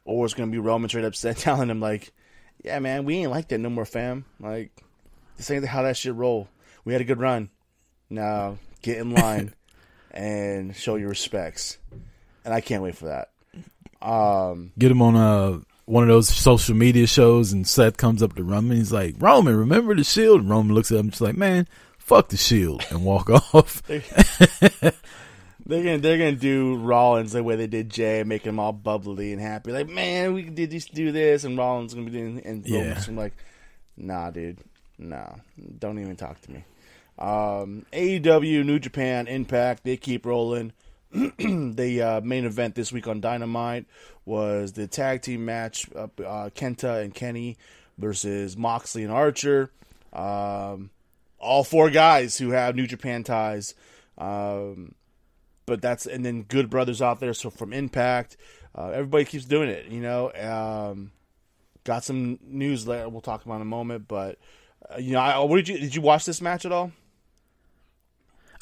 [0.05, 2.11] or it's gonna be Roman straight up telling him like,
[2.63, 4.25] yeah, man, we ain't like that no more, fam.
[4.39, 4.71] Like,
[5.37, 6.49] this ain't how that shit roll.
[6.85, 7.49] We had a good run.
[8.09, 9.53] Now get in line
[10.11, 11.77] and show your respects.
[12.45, 13.31] And I can't wait for that.
[14.01, 15.59] Um, Get him on uh
[15.89, 18.77] one of those social media shows, and Seth comes up to Roman.
[18.77, 21.67] He's like, "Roman, remember the Shield?" And Roman looks at him, just like, "Man,
[21.97, 23.81] fuck the Shield," and walk off.
[25.65, 29.33] They're gonna they're gonna do Rollins the way they did Jey, make him all bubbly
[29.33, 29.71] and happy.
[29.71, 32.79] Like, man, we did just do this, and Rollins gonna be doing and Yeah.
[32.79, 33.33] Roman's I'm like,
[33.95, 34.57] nah, dude,
[34.97, 35.27] nah,
[35.77, 36.63] don't even talk to me.
[37.19, 40.71] Um, AEW, New Japan, Impact, they keep rolling.
[41.37, 43.85] the uh, main event this week on Dynamite
[44.25, 47.57] was the tag team match: uh, uh, Kenta and Kenny
[47.97, 49.71] versus Moxley and Archer.
[50.13, 50.91] Um,
[51.39, 53.73] all four guys who have New Japan ties.
[54.17, 54.93] Um,
[55.65, 57.33] but that's and then good brothers out there.
[57.33, 58.37] So from Impact,
[58.75, 59.85] uh, everybody keeps doing it.
[59.87, 61.11] You know, um,
[61.83, 63.07] got some news later.
[63.09, 64.07] We'll talk about in a moment.
[64.07, 64.37] But
[64.91, 66.91] uh, you know, I, what did you did you watch this match at all?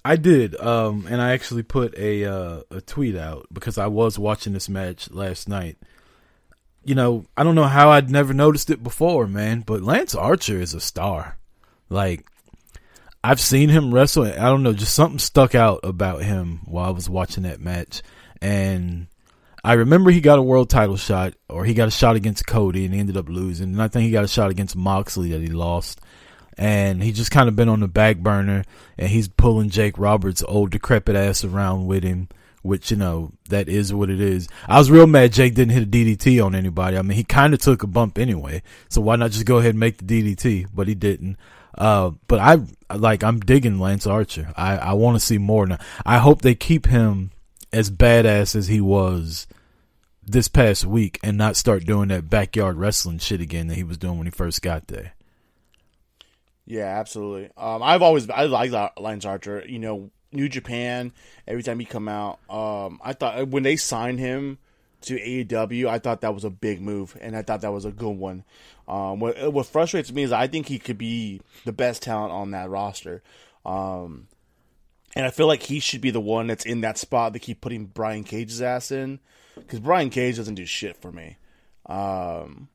[0.08, 4.18] I did, um, and I actually put a uh, a tweet out because I was
[4.18, 5.78] watching this match last night.
[6.86, 10.62] You know, I don't know how I'd never noticed it before, man, but Lance Archer
[10.62, 11.38] is a star.
[11.90, 12.26] Like,
[13.22, 14.24] I've seen him wrestle.
[14.24, 17.60] And I don't know, just something stuck out about him while I was watching that
[17.60, 18.02] match,
[18.42, 19.08] and
[19.62, 22.86] I remember he got a world title shot, or he got a shot against Cody,
[22.86, 23.74] and he ended up losing.
[23.74, 26.00] And I think he got a shot against Moxley that he lost
[26.58, 28.64] and he just kind of been on the back burner
[28.98, 32.30] and he's pulling Jake Roberts old decrepit ass around with him
[32.64, 34.50] which you know that is what it is.
[34.68, 36.98] I was real mad Jake didn't hit a DDT on anybody.
[36.98, 39.72] I mean he kind of took a bump anyway so why not just go ahead
[39.72, 41.38] and make the DDT but he didn't.
[41.78, 42.58] Uh but I
[42.96, 44.52] like I'm digging Lance Archer.
[44.58, 45.78] I I want to see more now.
[46.06, 47.32] I hope they keep him
[47.72, 49.46] as badass as he was
[50.24, 53.98] this past week and not start doing that backyard wrestling shit again that he was
[53.98, 55.14] doing when he first got there
[56.68, 57.50] Yeah, absolutely.
[57.58, 59.64] Um, I've always I like Lance Archer.
[59.68, 61.14] You know, New Japan.
[61.48, 64.58] Every time he come out, um, I thought when they signed him
[65.02, 67.92] to AEW, I thought that was a big move, and I thought that was a
[67.92, 68.44] good one.
[68.86, 72.52] Um, what what frustrates me is I think he could be the best talent on
[72.52, 73.24] that roster.
[73.66, 74.28] Um,
[75.16, 77.62] and I feel like he should be the one that's in that spot to keep
[77.62, 79.22] putting Brian Cage's ass in,
[79.56, 81.38] because Brian Cage doesn't do shit for me.
[81.86, 82.68] Um,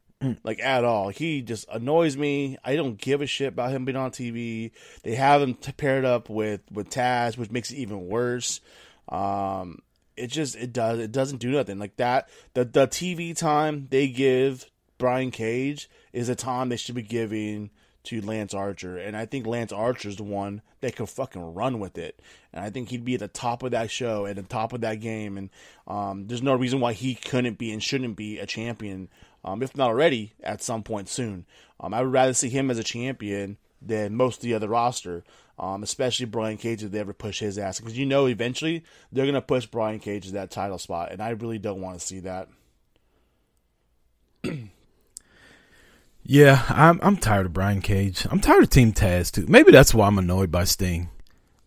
[0.45, 1.09] like at all.
[1.09, 2.59] He just annoys me.
[2.65, 4.73] I don't give a shit about him being on TV.
[5.03, 8.61] They have him paired up with with Taz, which makes it even worse.
[9.09, 9.81] Um,
[10.17, 12.29] it just it does it doesn't do nothing like that.
[12.55, 17.71] The the TV time they give Brian Cage is a time they should be giving
[18.05, 21.97] to Lance Archer, and I think Lance Archer's the one that could fucking run with
[21.99, 22.21] it,
[22.53, 24.81] and I think he'd be at the top of that show, at the top of
[24.81, 25.51] that game, and
[25.87, 29.09] um, there's no reason why he couldn't be and shouldn't be a champion,
[29.45, 31.47] um, if not already, at some point soon.
[31.81, 35.25] Um, I would rather see him as a champion than most of the other roster,
[35.59, 39.27] um, especially Brian Cage if they ever push his ass, because you know eventually they're
[39.27, 42.21] gonna push Brian Cage to that title spot, and I really don't want to see
[42.21, 42.49] that.
[46.25, 48.27] Yeah, I'm I'm tired of Brian Cage.
[48.31, 49.45] I'm tired of Team Taz too.
[49.49, 51.11] Maybe that's why I'm annoyed by Sting.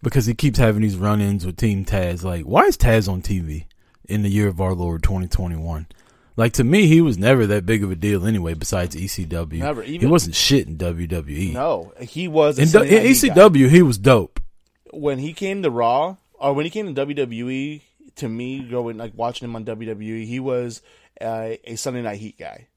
[0.01, 2.23] Because he keeps having these run ins with Team Taz.
[2.23, 3.65] Like, why is Taz on TV
[4.05, 5.87] in the year of our Lord twenty twenty one?
[6.37, 8.53] Like to me, he was never that big of a deal anyway.
[8.53, 11.53] Besides ECW, Never, he wasn't shit in WWE.
[11.53, 13.35] No, he was a in, in Heat guy.
[13.35, 14.39] ECW, he was dope.
[14.91, 17.81] when he came to Raw or when he came to WWE.
[18.17, 20.81] To me, going like watching him on WWE, he was
[21.19, 22.67] uh, a Sunday Night Heat guy.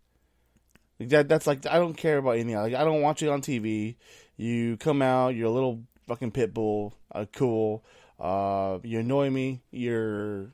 [0.99, 2.57] Like that, that's like I don't care about anything.
[2.57, 3.95] Like I don't watch it on TV.
[4.37, 7.85] You come out, you're a little fucking pit bull, uh, cool.
[8.19, 9.61] Uh, you annoy me.
[9.71, 10.51] You're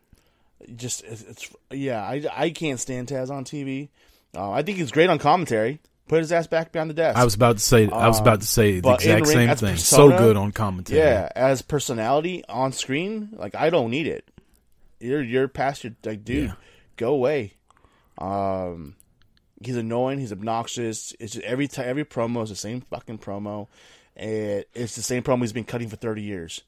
[0.77, 2.03] just it's, it's yeah.
[2.03, 3.89] I I can't stand Taz on TV.
[4.37, 5.81] Uh, I think he's great on commentary.
[6.07, 7.19] Put his ass back behind the desk.
[7.19, 7.89] I was about to say.
[7.89, 9.73] I was about to say the exact same thing.
[9.75, 11.01] persona, so good on commentary.
[11.01, 14.29] Yeah, as personality on screen, like I don't need it.
[15.01, 16.55] You're you're past your like, dude, Yeah.
[16.97, 17.55] go away.
[18.19, 18.97] Um,
[19.63, 20.19] he's annoying.
[20.19, 21.15] He's obnoxious.
[21.19, 23.69] It's just every time every promo is the same fucking promo,
[24.17, 26.63] and it's the same promo he's been cutting for thirty years.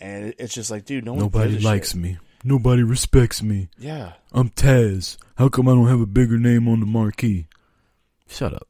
[0.00, 2.00] And it's just like, dude, no one Nobody likes shit.
[2.00, 2.18] me.
[2.44, 3.68] Nobody respects me.
[3.78, 5.16] Yeah, I'm Taz.
[5.36, 7.46] How come I don't have a bigger name on the marquee?
[8.28, 8.68] Shut up.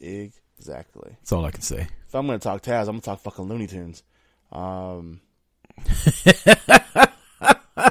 [0.00, 1.16] exactly.
[1.20, 1.88] That's all I can say.
[2.06, 4.02] If I'm gonna talk Taz, I'm gonna talk fucking Looney Tunes.
[4.52, 5.20] Um,
[6.96, 7.90] uh,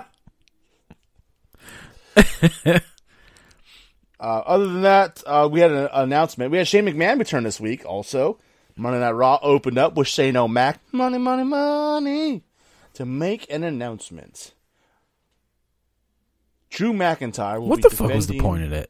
[4.20, 6.51] other than that, uh, we had an announcement.
[6.51, 7.86] We had Shane McMahon return this week.
[7.86, 8.39] Also,
[8.76, 12.43] Monday Night Raw opened up with Shane O'Mac, money, money, money,
[12.93, 14.53] to make an announcement.
[16.70, 17.59] Drew McIntyre.
[17.59, 18.89] Will What the fuck was the point of that?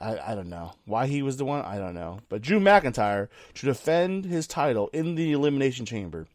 [0.00, 1.64] I, I don't know why he was the one.
[1.64, 2.18] I don't know.
[2.28, 6.26] But Drew McIntyre to defend his title in the Elimination Chamber.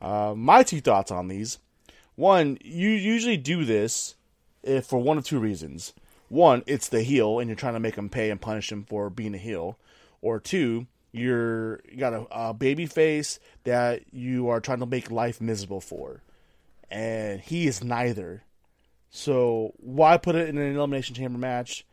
[0.00, 1.58] Uh, my two thoughts on these:
[2.14, 4.14] one, you usually do this
[4.62, 5.92] if for one of two reasons.
[6.28, 9.10] One, it's the heel, and you're trying to make him pay and punish him for
[9.10, 9.76] being a heel.
[10.22, 15.10] Or two, you're you got a, a baby face that you are trying to make
[15.10, 16.22] life miserable for,
[16.90, 18.44] and he is neither.
[19.12, 21.86] So why put it in an elimination chamber match?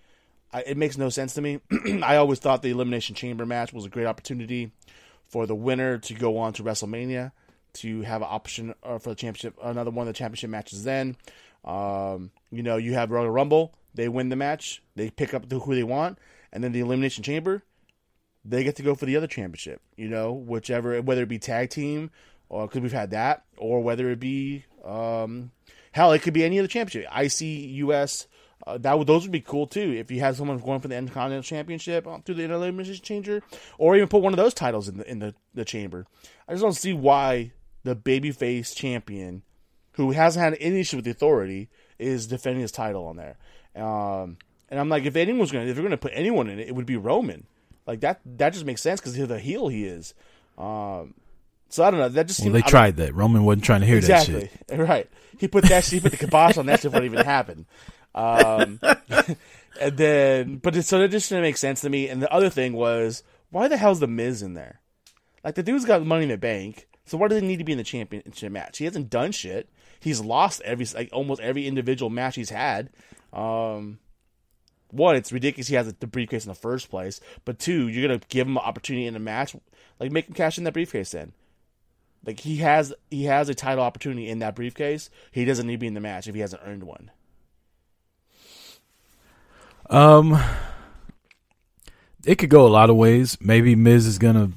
[0.52, 1.60] I, it makes no sense to me.
[2.04, 4.72] I always thought the Elimination Chamber match was a great opportunity
[5.28, 7.32] for the winner to go on to WrestleMania
[7.74, 10.84] to have an option uh, for the championship, another one of the championship matches.
[10.84, 11.18] Then,
[11.64, 13.76] um, you know, you have Royal Rumble.
[13.94, 14.82] They win the match.
[14.96, 16.18] They pick up who they want,
[16.52, 17.64] and then the Elimination Chamber.
[18.44, 19.82] They get to go for the other championship.
[19.98, 22.10] You know, whichever, whether it be tag team,
[22.48, 25.52] or because we've had that, or whether it be, um,
[26.00, 27.12] hell, it could be any other championship.
[27.16, 28.28] IC, US.
[28.68, 31.44] Uh, that those would be cool too if you had someone going for the Intercontinental
[31.44, 33.42] Championship uh, through the Elimination Changer,
[33.78, 36.06] or even put one of those titles in the in the, the chamber.
[36.48, 39.44] I just don't see why the babyface champion,
[39.94, 43.38] who hasn't had any issue with the authority, is defending his title on there.
[43.76, 44.38] Um,
[44.70, 46.86] and I'm like, if anyone's gonna, if you're gonna put anyone in it, it would
[46.86, 47.48] be Roman.
[47.88, 50.14] Like that, that just makes sense because he's the heel he is.
[50.58, 51.14] Um,
[51.70, 52.10] so I don't know.
[52.10, 53.16] That just Well, they I tried that.
[53.16, 54.52] Roman wasn't trying to hear that shit.
[54.72, 55.10] right.
[55.38, 55.86] He put that.
[55.86, 57.66] He put the kibosh on that shit it even happened.
[58.14, 58.80] Um,
[59.80, 62.10] and then, but it, so that just didn't make sense to me.
[62.10, 64.82] And the other thing was, why the hell's the Miz in there?
[65.44, 67.72] Like the dude's got money in the bank, so why does he need to be
[67.72, 68.78] in the championship match?
[68.78, 69.70] He hasn't done shit.
[70.00, 72.90] He's lost every like almost every individual match he's had.
[73.32, 74.00] Um,
[74.92, 77.20] one, it's ridiculous he has the briefcase in the first place.
[77.46, 79.56] But two, you're gonna give him an opportunity in a match,
[80.00, 81.12] like make him cash in that briefcase.
[81.12, 81.34] Then,
[82.26, 85.10] like he has he has a title opportunity in that briefcase.
[85.32, 87.12] He doesn't need to be in the match if he hasn't earned one.
[89.90, 90.40] Um,
[92.26, 93.38] it could go a lot of ways.
[93.42, 94.52] Maybe Miz is gonna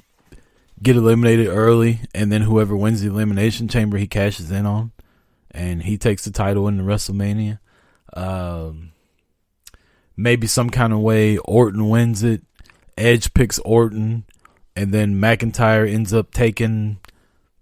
[0.81, 4.91] get eliminated early, and then whoever wins the elimination chamber, he cashes in on,
[5.51, 7.59] and he takes the title in the WrestleMania.
[8.13, 8.91] Um,
[10.17, 12.43] maybe some kind of way Orton wins it,
[12.97, 14.25] Edge picks Orton,
[14.75, 16.97] and then McIntyre ends up taking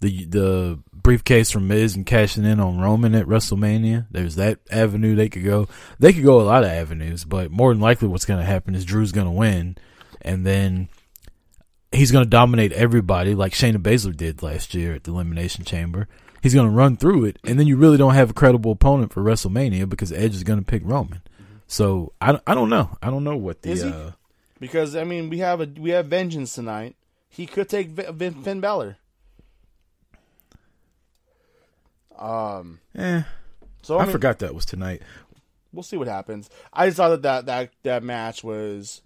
[0.02, 4.08] the the briefcase from Miz and cashing in on Roman at WrestleMania.
[4.12, 5.68] There's that avenue they could go.
[6.00, 8.76] They could go a lot of avenues, but more than likely, what's going to happen
[8.76, 9.78] is Drew's going to win,
[10.22, 10.90] and then
[11.92, 16.08] he's going to dominate everybody like Shayna Baszler did last year at the Elimination Chamber.
[16.44, 19.14] He's going to run through it, and then you really don't have a credible opponent
[19.14, 21.22] for WrestleMania because Edge is going to pick Roman.
[21.68, 22.98] So I, I don't know.
[23.02, 24.12] I don't know what the uh,
[24.60, 26.96] Because I mean, we have a we have Vengeance tonight
[27.32, 28.98] he could take Vin, Finn Balor.
[32.22, 33.24] Um, Eh,
[33.82, 35.02] so I, I, mean, forgot that was tonight.
[35.74, 36.50] we'll see what happens.
[36.72, 39.02] I just thought that that that, that match was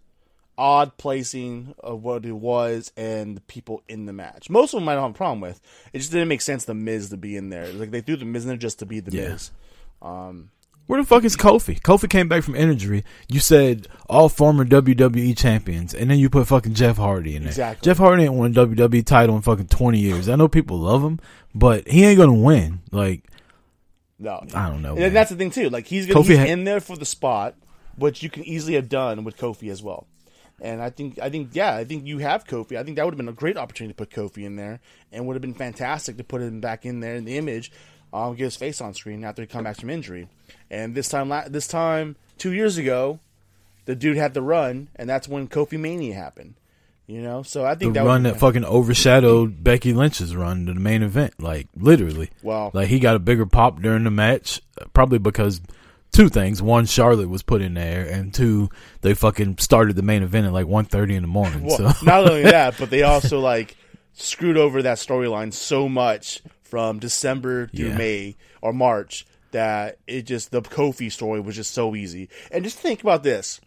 [0.58, 4.50] odd placing of what it was and the people in the match.
[4.50, 5.60] Most of them I don't have a problem with.
[5.94, 7.68] It just didn't make sense the Miz to be in there.
[7.74, 9.30] Like they threw the Miz in there just to be the Yeah.
[9.30, 9.52] Miz.
[10.02, 10.52] Um,
[10.88, 11.80] Where the fuck is Kofi?
[11.82, 13.04] Kofi came back from injury.
[13.28, 17.50] You said all former WWE champions, and then you put fucking Jeff Hardy in there.
[17.50, 17.86] Exactly.
[17.86, 20.30] Jeff Hardy ain't won a WWE title in fucking twenty years.
[20.30, 21.20] I know people love him,
[21.56, 22.82] but he ain't gonna win.
[22.92, 23.24] Like
[24.20, 24.96] no, I don't know.
[24.96, 25.70] And that's the thing too.
[25.70, 27.56] Like he's gonna, Kofi he's ha- in there for the spot,
[27.98, 30.08] which you can easily have done with Kofi as well.
[30.62, 32.78] And I think I think yeah, I think you have Kofi.
[32.78, 34.80] I think that would have been a great opportunity to put Kofi in there,
[35.12, 37.72] and would have been fantastic to put him back in there in the image,
[38.16, 40.28] um, get his face on screen after he come back from injury.
[40.70, 43.20] And this time, la- this time two years ago,
[43.86, 46.56] the dude had the run, and that's when Kofi Mania happened.
[47.08, 50.74] You know, so I think the that run that fucking overshadowed Becky Lynch's run to
[50.74, 51.40] the main event.
[51.40, 55.62] Like literally, well, like he got a bigger pop during the match, uh, probably because
[56.12, 60.24] two things: one, Charlotte was put in there, and two, they fucking started the main
[60.24, 61.66] event at like 1.30 in the morning.
[61.66, 63.78] Well, so not only that, but they also like
[64.14, 66.42] screwed over that storyline so much
[66.76, 67.98] from December through Yeah.
[67.98, 72.28] May or March that it just the Kofi story was just so easy.
[72.52, 73.62] And just think about this.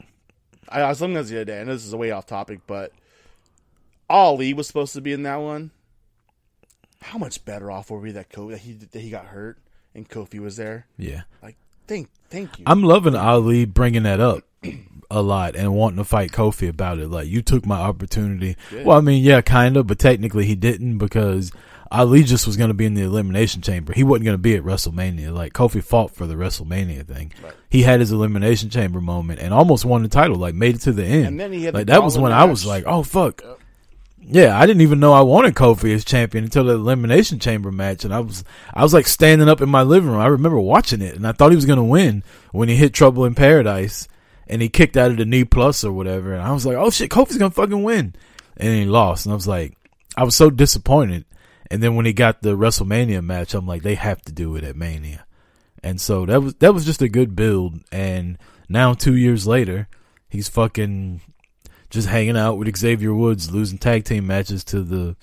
[0.69, 2.27] I, I was looking at this the other day, and this is a way off
[2.27, 2.93] topic, but
[4.11, 5.71] Ali was supposed to be in that one.
[7.01, 9.57] How much better off were we that Kofi that he that he got hurt
[9.95, 10.85] and Kofi was there?
[10.99, 11.23] yeah.
[11.43, 11.57] Like,
[11.87, 12.65] thank thank you.
[12.67, 14.45] I'm loving Ali bringing that up
[15.11, 17.09] a lot and wanting to fight Kofi about it.
[17.09, 18.59] Like you took my opportunity.
[18.85, 21.51] Well, I mean, yeah, kind of, but technically he didn't because
[21.91, 23.93] Ali just was going to be in the elimination chamber.
[23.95, 25.33] He wasn't going to be at WrestleMania.
[25.33, 27.33] Like Kofi fought for the WrestleMania thing.
[27.43, 27.55] Right.
[27.71, 30.37] He had his elimination chamber moment and almost won the title.
[30.37, 31.27] Like made it to the end.
[31.27, 33.43] And then he had the like that was when I was like, oh fuck.
[34.31, 38.05] Yeah, I didn't even know I wanted Kofi as champion until the elimination chamber match,
[38.05, 40.21] and I was I was like standing up in my living room.
[40.21, 42.23] I remember watching it, and I thought he was gonna win
[42.53, 44.07] when he hit Trouble in Paradise,
[44.47, 46.91] and he kicked out of the knee plus or whatever, and I was like, oh
[46.91, 48.15] shit, Kofi's gonna fucking win,
[48.59, 49.79] and he lost, and I was like,
[50.15, 51.25] I was so disappointed.
[51.71, 54.65] And then when he got the WrestleMania match, I'm like, they have to do it
[54.65, 55.27] at Mania,
[55.83, 57.81] and so that was that was just a good build.
[57.93, 58.39] And
[58.69, 59.89] now two years later,
[60.29, 61.21] he's fucking
[61.91, 65.17] just hanging out with Xavier Woods, losing tag team matches to the.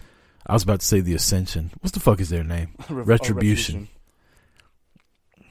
[0.48, 1.72] I was about to say the Ascension.
[1.82, 2.76] What's the fuck is their name?
[2.89, 3.88] Oh, Retribution.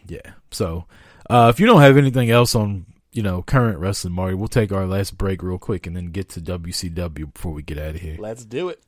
[0.06, 0.32] Yeah.
[0.50, 0.86] So,
[1.28, 4.70] uh, if you don't have anything else on, you know, current wrestling, Marty, we'll take
[4.70, 8.00] our last break real quick and then get to WCW before we get out of
[8.00, 8.16] here.
[8.18, 8.82] Let's do it.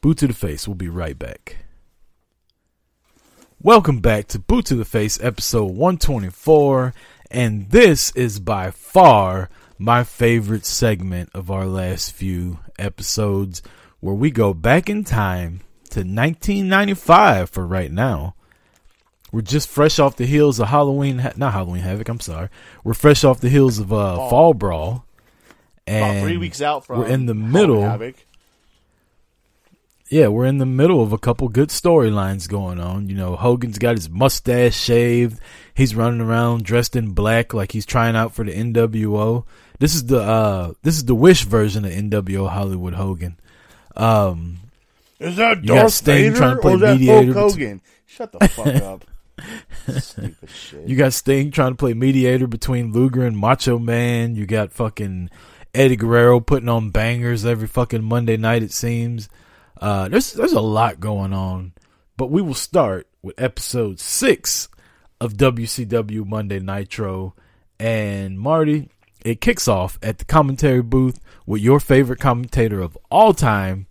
[0.00, 0.68] Boot to the face.
[0.68, 1.56] We'll be right back.
[3.60, 6.94] Welcome back to Boot to the Face, episode 124.
[7.32, 13.60] And this is by far my favorite segment of our last few episodes,
[13.98, 18.36] where we go back in time to 1995 for right now.
[19.32, 22.48] We're just fresh off the heels of Halloween, not Halloween Havoc, I'm sorry.
[22.84, 24.30] We're fresh off the heels of uh, Fall.
[24.30, 25.04] Fall Brawl.
[25.88, 28.14] About three weeks out from we're in the Halloween middle Havoc.
[30.10, 33.08] Yeah, we're in the middle of a couple good storylines going on.
[33.08, 35.38] You know, Hogan's got his mustache shaved.
[35.74, 39.44] He's running around dressed in black like he's trying out for the NWO.
[39.78, 43.36] This is the uh this is the Wish version of NWO Hollywood Hogan.
[43.96, 44.58] Um
[45.20, 47.52] Is that You got Darth Sting Vader trying to play or is that mediator Hulk
[47.52, 47.80] bet- Hogan?
[48.06, 49.04] Shut the fuck up.
[50.00, 50.88] Stupid shit.
[50.88, 54.34] you got Sting trying to play mediator between Luger and Macho Man.
[54.34, 55.30] You got fucking
[55.74, 59.28] Eddie Guerrero putting on bangers every fucking Monday night it seems.
[59.80, 61.72] Uh there's there's a lot going on.
[62.16, 64.68] But we will start with episode 6
[65.20, 67.34] of WCW Monday Nitro
[67.78, 68.88] and Marty
[69.24, 73.86] it kicks off at the commentary booth with your favorite commentator of all time,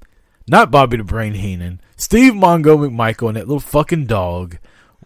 [0.48, 4.58] not Bobby the Brain Heenan, Steve Mongo McMichael, and that little fucking dog.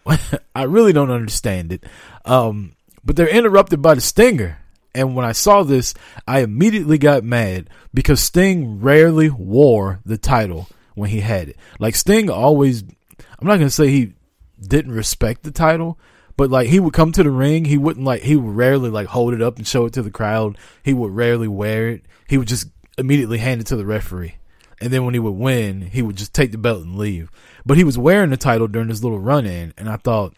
[0.56, 1.84] I really don't understand it.
[2.26, 4.61] Um, but they're interrupted by the Stinger.
[4.94, 5.94] And when I saw this,
[6.28, 11.58] I immediately got mad because Sting rarely wore the title when he had it.
[11.80, 14.14] Like Sting always, I'm not going to say he
[14.60, 15.98] didn't respect the title,
[16.36, 19.08] but like he would come to the ring, he wouldn't like, he would rarely like
[19.08, 20.58] hold it up and show it to the crowd.
[20.84, 22.06] He would rarely wear it.
[22.28, 22.68] He would just
[22.98, 24.36] immediately hand it to the referee.
[24.82, 27.32] And then when he would win, he would just take the belt and leave.
[27.66, 30.34] But he was wearing the title during this little run in, and I thought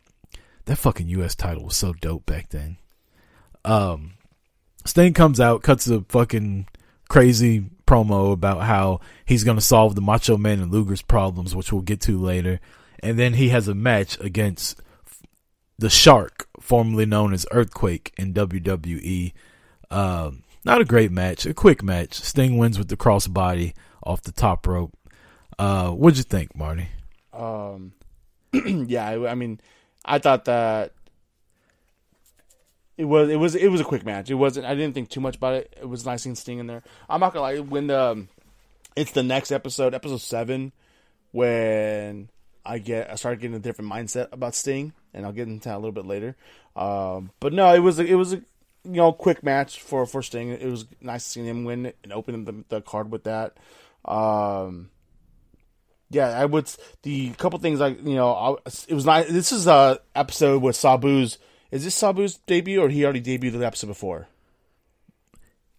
[0.65, 2.77] that fucking US title was so dope back then.
[3.65, 4.12] Um
[4.85, 6.67] Sting comes out, cuts a fucking
[7.09, 11.81] crazy promo about how he's gonna solve the Macho Man and Luger's problems, which we'll
[11.81, 12.59] get to later.
[13.01, 14.79] And then he has a match against
[15.77, 19.33] the Shark, formerly known as Earthquake in WWE.
[19.91, 22.13] Um, not a great match, a quick match.
[22.13, 24.97] Sting wins with the crossbody off the top rope.
[25.59, 26.87] Uh, what'd you think, Marty?
[27.33, 27.93] Um,
[28.53, 29.59] yeah, I, I mean,
[30.05, 30.93] I thought that
[32.97, 34.29] it was it was it was a quick match.
[34.29, 34.65] It wasn't.
[34.65, 35.75] I didn't think too much about it.
[35.79, 36.83] It was nice seeing Sting in there.
[37.09, 37.59] I'm not gonna lie.
[37.59, 38.29] When the um,
[38.95, 40.71] it's the next episode, episode seven,
[41.31, 42.29] when
[42.65, 45.75] I get I started getting a different mindset about Sting, and I'll get into that
[45.75, 46.35] a little bit later.
[46.75, 48.43] Um, but no, it was it was a you
[48.83, 50.49] know quick match for for Sting.
[50.49, 53.57] It was nice seeing him win and open the, the card with that.
[54.05, 54.91] Um,
[56.09, 56.69] yeah, I would.
[57.01, 59.27] The couple things like you know, I, it was nice.
[59.29, 61.39] This is a episode with Sabu's.
[61.73, 64.27] Is this Sabu's debut, or he already debuted the episode before?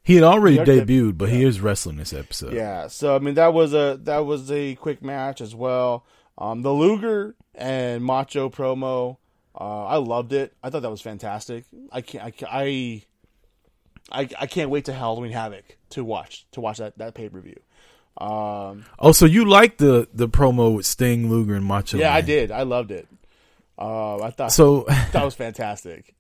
[0.03, 2.53] He had already He already debuted, but he is wrestling this episode.
[2.53, 6.05] Yeah, so I mean that was a that was a quick match as well.
[6.37, 9.17] Um, the Luger and Macho promo,
[9.59, 10.53] uh, I loved it.
[10.63, 11.65] I thought that was fantastic.
[11.93, 13.03] I can't I ca- I
[14.13, 17.41] I, I can't wait to Halloween Havoc to watch to watch that that pay per
[17.41, 17.61] view.
[18.19, 21.97] Um, Oh, so you like the the promo with Sting, Luger, and Macho?
[21.99, 22.51] yeah, I did.
[22.51, 23.09] I loved it.
[23.79, 26.15] Uh, I thought So that was fantastic.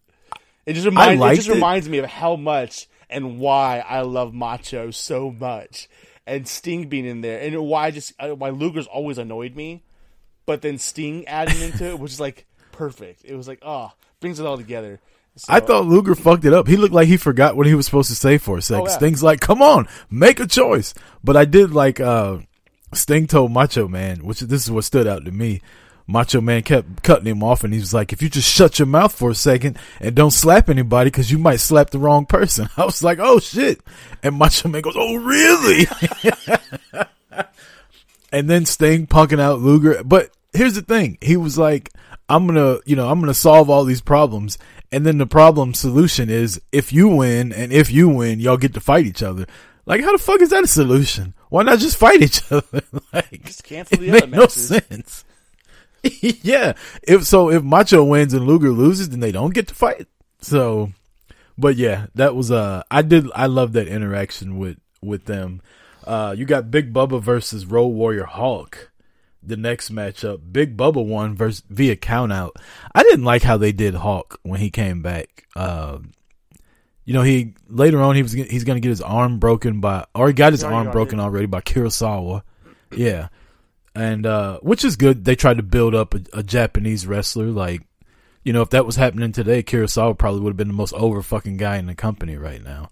[0.67, 1.55] It just reminds it just it.
[1.55, 5.89] reminds me of how much and why I love Macho so much,
[6.27, 9.83] and Sting being in there, and why I just why Luger's always annoyed me,
[10.47, 13.25] but then Sting adding into it was just like perfect.
[13.25, 15.01] It was like oh, brings it all together.
[15.37, 16.69] So, I thought Luger fucked it up.
[16.69, 18.83] He looked like he forgot what he was supposed to say for a second.
[18.83, 18.97] Oh, yeah.
[18.97, 20.95] Sting's like, "Come on, make a choice."
[21.25, 22.39] But I did like uh
[22.93, 25.61] Sting told Macho Man, which this is what stood out to me.
[26.07, 28.87] Macho Man kept cutting him off, and he was like, "If you just shut your
[28.87, 32.69] mouth for a second and don't slap anybody, because you might slap the wrong person."
[32.77, 33.81] I was like, "Oh shit!"
[34.23, 35.87] And Macho Man goes, "Oh really?"
[38.33, 40.03] and then Sting punking out Luger.
[40.05, 41.91] But here's the thing: he was like,
[42.29, 44.59] "I'm gonna, you know, I'm gonna solve all these problems."
[44.93, 48.75] And then the problem solution is if you win and if you win, y'all get
[48.75, 49.45] to fight each other.
[49.87, 51.35] Like, how the fuck is that a solution?
[51.49, 52.83] Why not just fight each other?
[53.13, 55.25] like, just cancel it the other made no sense.
[56.43, 56.75] yeah.
[57.03, 60.07] If so, if Macho wins and Luger loses, then they don't get to fight.
[60.41, 60.93] So,
[61.57, 65.63] but yeah, that was uh, I did I love that interaction with with them.
[66.07, 68.91] Uh, you got Big Bubba versus Road Warrior Hulk.
[69.47, 72.53] The next matchup, Big Bubba won versus via countout.
[72.95, 75.47] I didn't like how they did Hulk when he came back.
[75.55, 76.13] Um,
[77.05, 79.81] you know, he later on he was gonna- he's going to get his arm broken
[79.81, 81.23] by, or he got his already arm got broken it.
[81.23, 82.41] already by Kurosawa.
[82.97, 83.29] Yeah,
[83.95, 85.25] and uh, which is good.
[85.25, 87.47] They tried to build up a, a Japanese wrestler.
[87.47, 87.83] Like,
[88.43, 91.23] you know, if that was happening today, Kurosawa probably would have been the most over
[91.23, 92.91] fucking guy in the company right now.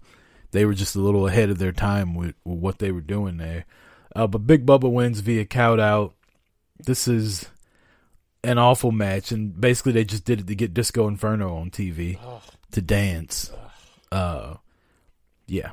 [0.51, 3.37] They were just a little ahead of their time with, with what they were doing
[3.37, 3.65] there.
[4.15, 6.13] Uh, but Big Bubba wins via count out.
[6.79, 7.49] This is
[8.43, 12.19] an awful match, and basically they just did it to get Disco Inferno on TV
[12.23, 12.41] Ugh.
[12.71, 13.51] to dance.
[14.11, 14.55] Uh,
[15.47, 15.71] yeah.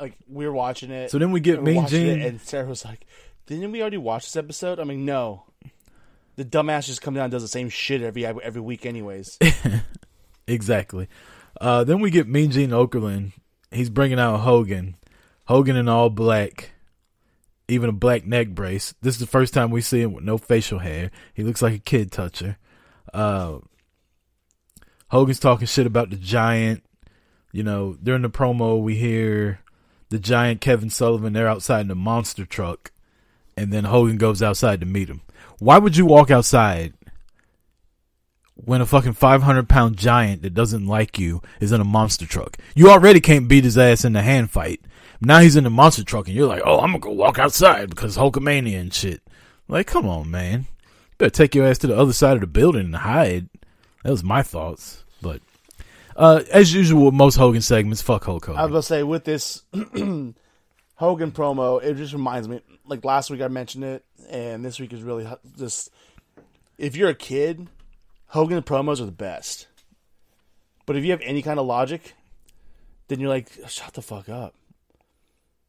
[0.00, 1.10] Like we were watching it.
[1.10, 2.20] So then we get we Mean Gene.
[2.22, 3.06] and Sarah was like,
[3.46, 5.44] "Didn't we already watch this episode?" I mean, no.
[6.36, 9.38] The dumbass just comes down and does the same shit every every week, anyways.
[10.48, 11.08] Exactly.
[11.60, 13.32] Uh, then we get Mean Gene Okerlund.
[13.70, 14.96] He's bringing out Hogan.
[15.46, 16.70] Hogan in all black,
[17.68, 18.94] even a black neck brace.
[19.02, 21.10] This is the first time we see him with no facial hair.
[21.34, 22.58] He looks like a kid toucher.
[23.12, 23.58] Uh,
[25.08, 26.84] Hogan's talking shit about the giant.
[27.52, 29.60] You know, during the promo, we hear
[30.08, 31.32] the giant Kevin Sullivan.
[31.32, 32.92] They're outside in the monster truck.
[33.56, 35.22] And then Hogan goes outside to meet him.
[35.58, 36.92] Why would you walk outside
[38.56, 42.56] when a fucking 500 pound giant that doesn't like you is in a monster truck.
[42.74, 44.80] You already can't beat his ass in the hand fight.
[45.20, 47.90] Now he's in the monster truck and you're like, oh, I'm gonna go walk outside
[47.90, 49.22] because Hulkamania and shit.
[49.68, 50.66] Like, come on, man.
[51.18, 53.48] better take your ass to the other side of the building and hide.
[54.02, 55.04] That was my thoughts.
[56.16, 59.62] Uh, as usual with most Hogan segments, fuck Hulk I was gonna say with this
[59.72, 60.34] Hogan
[61.30, 62.62] promo, it just reminds me.
[62.86, 65.90] Like last week, I mentioned it, and this week is really just.
[66.78, 67.68] If you're a kid,
[68.28, 69.66] Hogan promos are the best.
[70.86, 72.14] But if you have any kind of logic,
[73.08, 74.54] then you're like, shut the fuck up.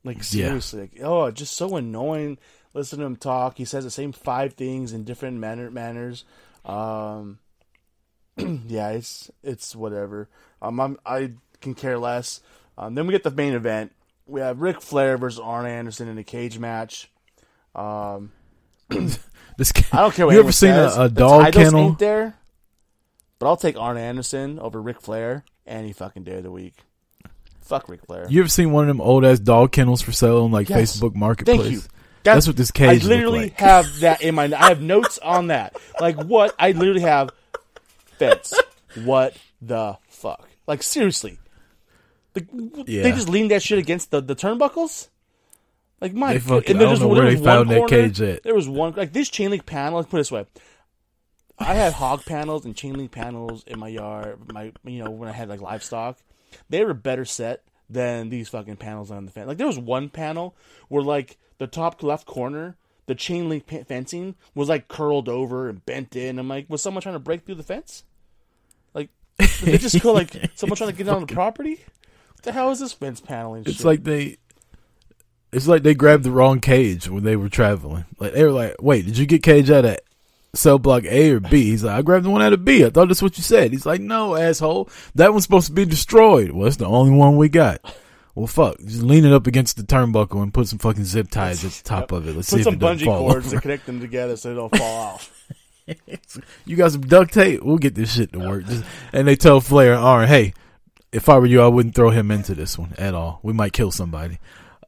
[0.03, 2.37] Like seriously, like, oh, just so annoying.
[2.73, 3.57] Listen to him talk.
[3.57, 6.23] He says the same five things in different manner manners.
[6.63, 7.39] Um,
[8.67, 10.29] yeah, it's it's whatever.
[10.61, 11.31] Um, I'm, I
[11.61, 12.41] can care less.
[12.77, 13.91] Um, then we get the main event.
[14.25, 17.09] We have Ric Flair versus Arn Anderson in a cage match.
[17.75, 18.31] Um,
[19.57, 21.93] This I don't care what You ever seen a, a dog kennel?
[21.93, 22.35] There,
[23.39, 26.75] but I'll take Arn Anderson over Ric Flair any fucking day of the week.
[27.61, 28.27] Fuck Ric Flair.
[28.29, 30.95] You ever seen one of them old ass dog kennels for sale on like Yes.
[30.95, 31.59] Facebook Marketplace?
[31.59, 31.81] Thank you.
[32.23, 33.59] That's, what this cage I literally like.
[33.59, 34.43] have that in my.
[34.43, 35.75] I have notes on that.
[35.99, 36.53] Like what?
[36.59, 37.31] I literally have
[38.19, 38.53] fence.
[39.03, 40.47] What the fuck?
[40.67, 41.39] Like seriously,
[42.35, 42.47] Like,
[42.85, 43.03] Yeah.
[43.03, 45.07] They just leaned that shit against the, the turnbuckles.
[46.01, 47.77] Like my, They fucking- and there I don't just- know there where they found that
[47.77, 48.43] corner- cage at.
[48.43, 49.97] There was one like this chain link panel.
[49.97, 50.45] Let's put it this way:
[51.57, 54.51] I had hog panels and chain link panels in my yard.
[54.53, 56.19] My you know when I had like livestock,
[56.69, 59.47] they were better set than these fucking panels on the fence.
[59.47, 60.55] Like there was one panel
[60.89, 62.75] where like the top left corner,
[63.07, 66.37] the chain link pa- fencing was like curled over and bent in.
[66.37, 68.03] I'm like, was someone trying to break through the fence?
[69.39, 71.79] They just go like someone trying to get on the property.
[72.33, 73.63] What the hell is this fence paneling?
[73.65, 73.85] It's shit?
[73.85, 74.37] like they.
[75.51, 78.05] It's like they grabbed the wrong cage when they were traveling.
[78.19, 79.97] Like they were like, "Wait, did you get cage out of
[80.53, 82.85] cell block A or B?" He's like, "I grabbed the one out of B.
[82.85, 84.89] I thought that's what you said." He's like, "No, asshole.
[85.15, 86.51] That one's supposed to be destroyed.
[86.51, 87.79] Well, it's the only one we got."
[88.35, 88.77] Well, fuck.
[88.79, 91.83] Just lean it up against the turnbuckle and put some fucking zip ties at the
[91.83, 92.35] top of it.
[92.35, 93.55] Let's see put if it doesn't bungee cords over.
[93.55, 95.36] to connect them together so they don't fall off.
[96.65, 97.63] You got some duct tape?
[97.63, 98.65] We'll get this shit to work.
[98.65, 98.83] Just,
[99.13, 100.53] and they tell Flair Arn, hey,
[101.11, 103.39] if I were you, I wouldn't throw him into this one at all.
[103.41, 104.39] We might kill somebody.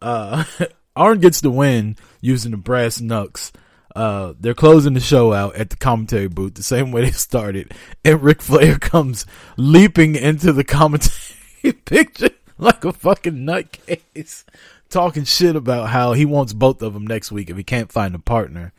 [0.02, 0.44] Uh,
[0.96, 3.52] Arn gets the win using the brass knucks.
[3.96, 7.74] Uh, they're closing the show out at the commentary booth the same way they started.
[8.04, 9.26] And Ric Flair comes
[9.58, 14.44] leaping into the commentary picture like a fucking nutcase,
[14.90, 18.14] talking shit about how he wants both of them next week if he can't find
[18.14, 18.74] a partner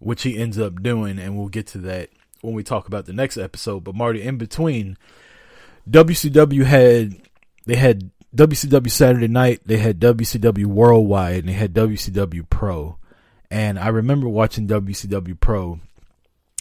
[0.00, 3.12] which he ends up doing, and we'll get to that when we talk about the
[3.12, 3.84] next episode.
[3.84, 4.96] But Marty, in between,
[5.88, 7.20] WCW had
[7.66, 12.96] they had WCW Saturday Night, they had WCW Worldwide, and they had WCW Pro.
[13.50, 15.80] And I remember watching WCW Pro,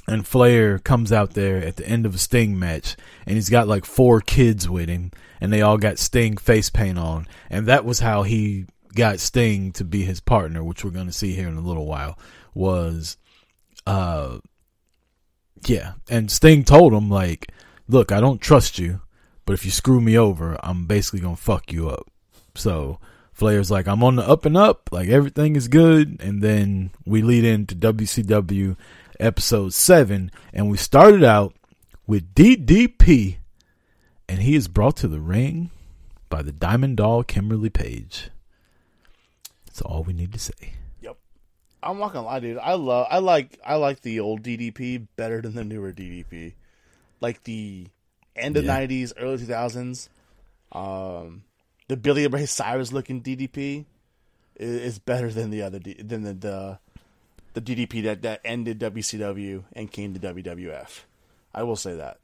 [0.07, 3.67] and Flair comes out there at the end of a Sting match, and he's got
[3.67, 7.85] like four kids with him, and they all got Sting face paint on, and that
[7.85, 8.65] was how he
[8.95, 11.85] got Sting to be his partner, which we're going to see here in a little
[11.85, 12.17] while.
[12.55, 13.17] Was
[13.85, 14.39] uh
[15.65, 15.93] yeah.
[16.09, 17.51] And sting told him like
[17.87, 19.01] look i don't trust you
[19.45, 22.09] but if you screw me over i'm basically gonna fuck you up.
[22.55, 22.99] So
[23.33, 26.21] flair's like i'm on the up and up like everything is good.
[26.21, 28.77] And then we lead into wcw
[29.19, 31.53] episode 7 and we started out
[32.07, 33.37] with ddp
[34.29, 35.71] and he is brought to the ring
[36.29, 38.29] by the diamond doll kimberly page.
[39.65, 40.78] That's all we need to say
[41.81, 42.57] I'm not gonna lie, dude.
[42.57, 46.53] I love, I like, I like the old DDP better than the newer DDP.
[47.21, 47.87] Like the
[48.35, 48.79] end of Yeah.
[48.85, 50.09] '90s, early 2000s.
[50.71, 51.43] Um,
[51.87, 53.85] the Billy Ray Cyrus looking DDP
[54.55, 56.79] is, is better than the other D, than the, the
[57.53, 61.01] the DDP that that ended WCW and came to WWF.
[61.53, 62.19] I will say that.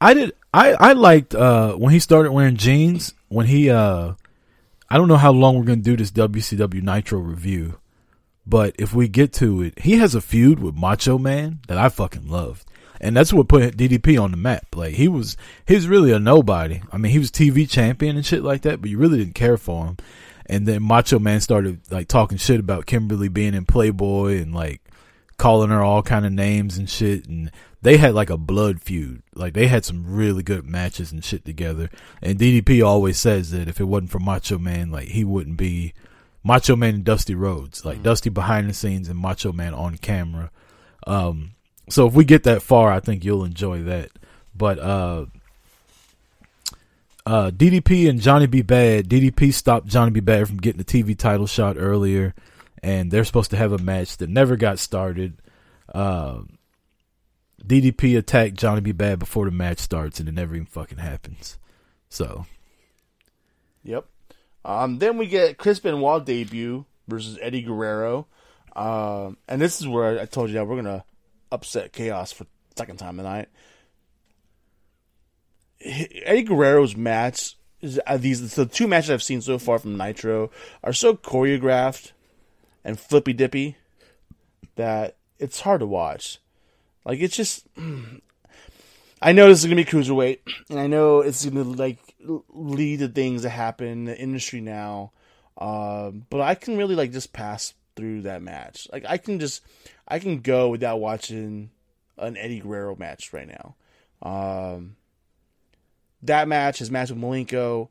[0.00, 0.32] I did.
[0.52, 3.14] I I liked uh, when he started wearing jeans.
[3.28, 4.14] When he uh,
[4.90, 7.78] I don't know how long we're gonna do this WCW Nitro review,
[8.46, 11.88] but if we get to it, he has a feud with Macho Man that I
[11.88, 12.64] fucking loved,
[13.00, 14.74] and that's what put DDP on the map.
[14.74, 15.36] Like he was,
[15.66, 16.80] he was really a nobody.
[16.92, 19.56] I mean, he was TV champion and shit like that, but you really didn't care
[19.56, 19.96] for him.
[20.48, 24.80] And then Macho Man started like talking shit about Kimberly being in Playboy and like
[25.38, 27.50] calling her all kind of names and shit and
[27.82, 31.44] they had like a blood feud like they had some really good matches and shit
[31.44, 31.90] together
[32.22, 35.92] and ddp always says that if it wasn't for macho man like he wouldn't be
[36.46, 40.50] macho man and dusty rhodes like dusty behind the scenes and macho man on camera
[41.06, 41.52] um
[41.88, 44.10] so if we get that far i think you'll enjoy that
[44.54, 45.26] but uh
[47.26, 48.62] uh, DDP and Johnny B.
[48.62, 49.08] Bad.
[49.08, 50.20] DDP stopped Johnny B.
[50.20, 52.34] Bad from getting the TV title shot earlier,
[52.84, 55.36] and they're supposed to have a match that never got started.
[55.92, 56.42] Uh,
[57.64, 58.92] DDP attacked Johnny B.
[58.92, 61.58] Bad before the match starts, and it never even fucking happens.
[62.08, 62.46] So,
[63.82, 64.06] Yep.
[64.66, 68.26] Um, then we get Chris Benoit debut versus Eddie Guerrero.
[68.74, 71.04] Um, and this is where I told you that we're gonna
[71.50, 72.46] upset chaos for
[72.76, 73.48] second time tonight.
[75.80, 77.56] Eddie Guerrero's match
[78.06, 80.50] uh, these the two matches I've seen so far from Nitro
[80.82, 82.12] are so choreographed
[82.84, 83.76] and flippy dippy
[84.76, 86.38] that it's hard to watch.
[87.04, 87.66] Like it's just
[89.22, 90.40] I know this is gonna be cruiserweight,
[90.70, 91.98] and I know it's gonna like
[92.48, 95.12] lead to things that happen in the industry now.
[95.58, 98.88] Um, but I can really like just pass through that match.
[98.92, 99.62] Like I can just
[100.06, 101.70] I can go without watching
[102.18, 103.74] an Eddie Guerrero match right now.
[104.22, 104.96] Um,
[106.22, 107.88] that match, his match with Malenko,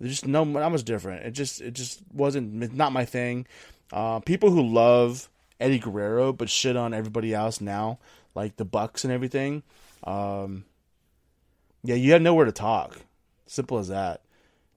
[0.00, 1.24] there's just no not much different.
[1.26, 3.46] It just it just wasn't it's not my thing.
[3.92, 5.28] Uh, people who love
[5.60, 7.98] Eddie Guerrero but shit on everybody else now,
[8.34, 9.62] like the Bucks and everything.
[10.04, 10.64] Um,
[11.84, 12.98] yeah, you have nowhere to talk.
[13.52, 14.22] Simple as that.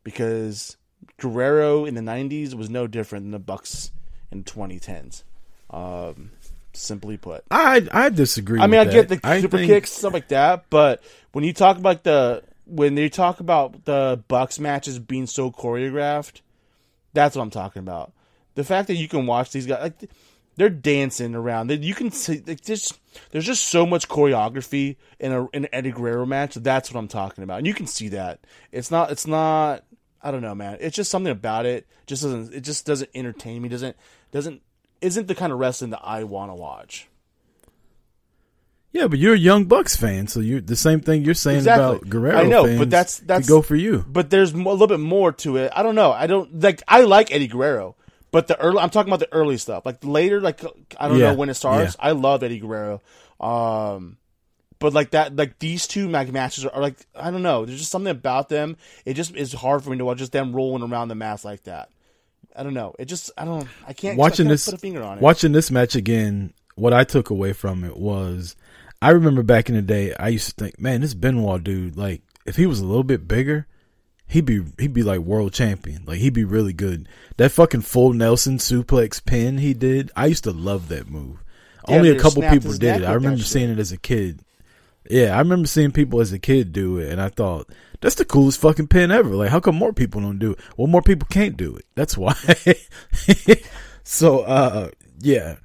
[0.04, 0.76] Because
[1.18, 3.92] Guerrero in the '90s was no different than the Bucks
[4.32, 5.24] in the 2010s.
[5.70, 6.32] Um,
[6.74, 7.46] simply put.
[7.50, 8.60] I I disagree.
[8.60, 9.26] I mean, I with get the that.
[9.26, 11.02] I super think- kicks stuff like that, but
[11.32, 16.42] when you talk about the when they talk about the Bucks matches being so choreographed,
[17.14, 18.12] that's what I'm talking about.
[18.56, 20.10] The fact that you can watch these guys like
[20.58, 21.68] they're dancing around.
[21.68, 22.94] They, you can see like, there's
[23.32, 26.56] there's just so much choreography in a in an Eddie Guerrero match.
[26.56, 28.40] That's what I'm talking about, and you can see that.
[28.72, 29.84] It's not it's not
[30.22, 30.78] I don't know, man.
[30.80, 31.88] It's just something about it.
[32.08, 33.70] Just doesn't it just doesn't entertain me.
[33.70, 33.96] Doesn't
[34.32, 34.62] doesn't
[35.02, 37.08] isn't the kind of wrestling that I want to watch.
[38.92, 41.84] Yeah, but you're a young Bucks fan, so you're the same thing you're saying Exactly.
[41.98, 42.38] about Guerrero.
[42.40, 44.06] I know, but that's- that's- go for you.
[44.08, 45.74] But there's a little bit more to it.
[45.76, 46.14] I don't know.
[46.14, 46.82] I don't like.
[46.88, 47.98] I like Eddie Guerrero,
[48.36, 48.80] but the early.
[48.80, 49.86] I'm talking about the early stuff.
[49.86, 50.62] Like later, like
[51.00, 51.32] I don't Yeah.
[51.32, 51.96] know when it starts.
[51.98, 53.02] I love Eddie Guerrero.
[53.40, 54.18] Um,
[54.80, 57.64] but like that, like these two mag matches are, are like I don't know.
[57.66, 58.76] There's just something about them.
[59.06, 60.18] It just is hard for me to watch.
[60.18, 61.90] Just them rolling around the mats like that.
[62.54, 62.94] I don't know.
[63.00, 63.68] It just I don't.
[63.88, 64.18] I can't.
[64.18, 65.22] watching I this put a finger on it.
[65.22, 68.54] watching this match again what i took away from it was
[69.02, 72.22] i remember back in the day i used to think man this benoit dude like
[72.46, 73.66] if he was a little bit bigger
[74.28, 76.04] he'd be he'd be like world champion.
[76.06, 77.08] Like he'd be really good.
[77.38, 81.44] That fucking full nelson suplex pin he did i used to love that move.
[81.88, 83.06] Yeah, only a couple people did it.
[83.06, 84.42] I remember seeing it as a kid.
[85.10, 87.70] Yeah i remember seeing people as a kid do it and i thought
[88.02, 89.30] that's the coolest fucking pin ever.
[89.30, 90.60] Like how come more people don't do it?
[90.78, 91.86] Well more people can't do it.
[91.96, 92.36] That's why.
[94.08, 95.56] So uh yeah.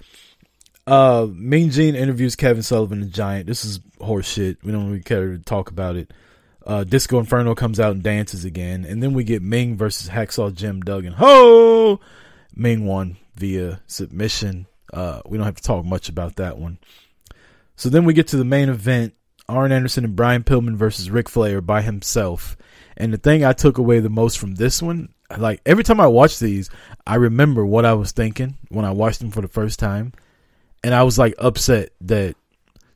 [0.86, 3.46] Uh mean gene interviews kevin sullivan the giant.
[3.46, 4.64] This is horse shit.
[4.64, 6.10] We don't really care to talk about it
[6.66, 8.84] uh disco inferno comes out and dances again.
[8.84, 11.14] And then we get meng versus hacksaw jim duggan.
[11.14, 12.00] Ho!
[12.54, 14.66] Meng won via submission.
[14.92, 16.78] Uh we don't have to talk much about that one.
[17.76, 19.14] So then we get to the main event.
[19.48, 22.56] Arn Anderson and Brian Pillman versus Ric Flair by himself.
[22.96, 26.06] And the thing I took away the most from this one, like every time I
[26.06, 26.70] watch these,
[27.06, 30.12] I remember what I was thinking when I watched them for the first time.
[30.84, 32.36] And I was like upset that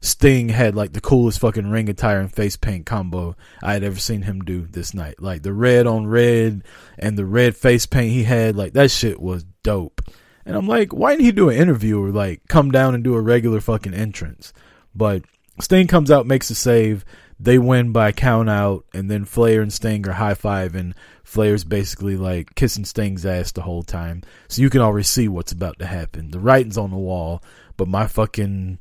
[0.04, 3.98] Sting had like the coolest fucking ring attire and face paint combo I had ever
[3.98, 5.18] seen him do this night.
[5.18, 6.62] Like the red on red
[6.98, 10.02] and the red face paint he had, like that shit was dope.
[10.44, 13.14] And I'm like, why didn't he do an interview or like come down and do
[13.14, 14.52] a regular fucking entrance?
[14.94, 15.22] But
[15.62, 17.06] Sting comes out, makes a save.
[17.40, 21.64] They win by count out, and then Flair and Sting are high five, and Flair's
[21.64, 24.22] basically like kissing Sting's ass the whole time.
[24.48, 26.30] So you can already see what's about to happen.
[26.30, 27.42] The writing's on the wall,
[27.78, 28.80] but my fucking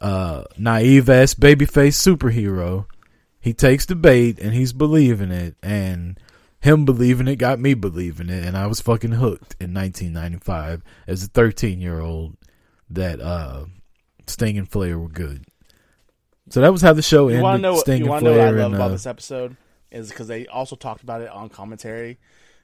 [0.00, 2.86] uh, naive ass babyface superhero,
[3.40, 6.18] he takes the bait and he's believing it, and
[6.60, 11.22] him believing it got me believing it, and I was fucking hooked in 1995 as
[11.22, 12.36] a 13 year old
[12.90, 13.66] that uh,
[14.26, 15.44] Sting and Flair were good.
[16.50, 17.42] So that was how the show You ended.
[17.42, 17.76] want to know?
[17.76, 19.56] Sting you and to know what I Flair love and, about uh, this episode
[19.90, 22.18] is because they also talked about it on commentary.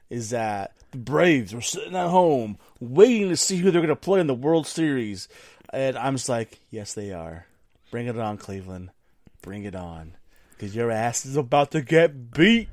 [0.09, 3.95] Is that the Braves were sitting at home waiting to see who they're going to
[3.95, 5.29] play in the World Series,
[5.71, 7.45] and I'm just like, yes, they are.
[7.89, 8.91] Bring it on, Cleveland.
[9.41, 10.13] Bring it on,
[10.51, 12.69] because your ass is about to get beat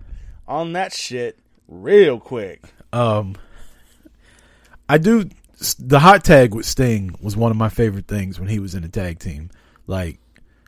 [0.46, 2.62] on that shit real quick.
[2.92, 3.36] Um,
[4.88, 5.30] I do.
[5.78, 8.84] The hot tag with Sting was one of my favorite things when he was in
[8.84, 9.50] a tag team.
[9.86, 10.20] Like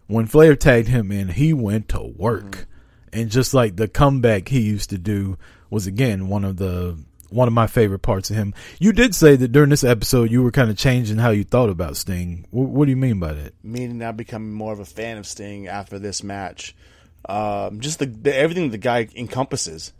[0.07, 2.66] when Flair tagged him in, he went to work,
[3.12, 6.99] and just like the comeback he used to do was again one of the
[7.31, 8.55] one of my favorite parts of him.
[8.78, 11.70] You did say that during this episode you were kind of changing how you thought
[11.70, 12.47] about Sting.
[12.51, 13.55] What, what do you mean by that?
[13.62, 16.74] meaning now becoming more of a fan of Sting after this match.
[17.28, 19.93] Um, just the, the everything the guy encompasses.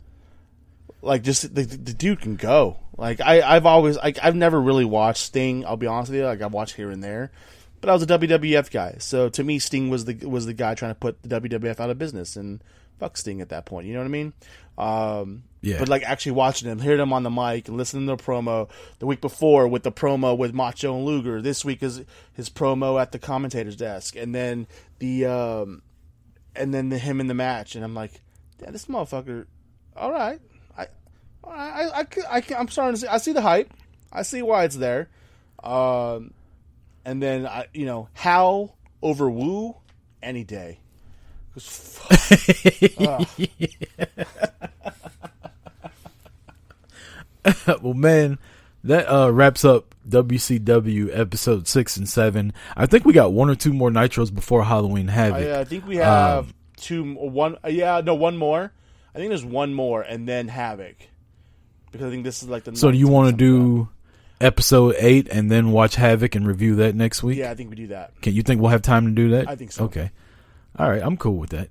[1.01, 2.77] Like just the, the dude can go.
[2.97, 5.65] Like I I've always like I've never really watched Sting.
[5.65, 6.25] I'll be honest with you.
[6.25, 7.31] Like I've watched here and there,
[7.79, 8.97] but I was a WWF guy.
[8.99, 11.89] So to me, Sting was the was the guy trying to put the WWF out
[11.89, 12.63] of business and
[12.99, 13.87] fuck Sting at that point.
[13.87, 14.33] You know what I mean?
[14.77, 15.77] Um, Yeah.
[15.77, 18.67] But like actually watching him, hearing him on the mic, and listening to the promo
[18.99, 21.39] the week before with the promo with Macho and Luger.
[21.41, 22.01] This week is
[22.33, 24.65] his promo at the commentator's desk, and then
[24.97, 25.83] the um,
[26.55, 28.11] and then the him in the match, and I'm like,
[28.59, 29.45] yeah, this motherfucker.
[29.95, 30.39] All right,
[30.75, 30.87] I,
[31.43, 32.05] I, I, I,
[32.37, 33.07] I, I'm starting to see.
[33.07, 33.71] I see the hype.
[34.11, 35.09] I see why it's there.
[35.63, 36.33] Um,
[37.05, 38.73] and then I, you know, how
[39.03, 39.75] over Woo
[40.23, 40.79] any day.
[41.53, 43.27] 'Cause fuck, ugh.
[47.81, 48.37] well, man,
[48.83, 52.53] that uh, wraps up WCW episode six and seven.
[52.75, 55.41] I think we got one or two more nitros before Halloween Havoc.
[55.47, 57.57] I, I think we have Um, two, one.
[57.63, 58.71] uh, Yeah, no, one more.
[59.13, 60.95] I think there's one more, and then Havoc,
[61.91, 62.75] because I think this is like the.
[62.75, 63.89] so, do you want to do
[64.39, 67.37] episode eight and then watch Havoc and review that next week?
[67.37, 68.19] Yeah, I think we do that.
[68.21, 69.49] Can you think we'll have time to do that?
[69.49, 69.83] I think so.
[69.85, 70.11] Okay.
[70.79, 71.69] All right, I'm cool with that.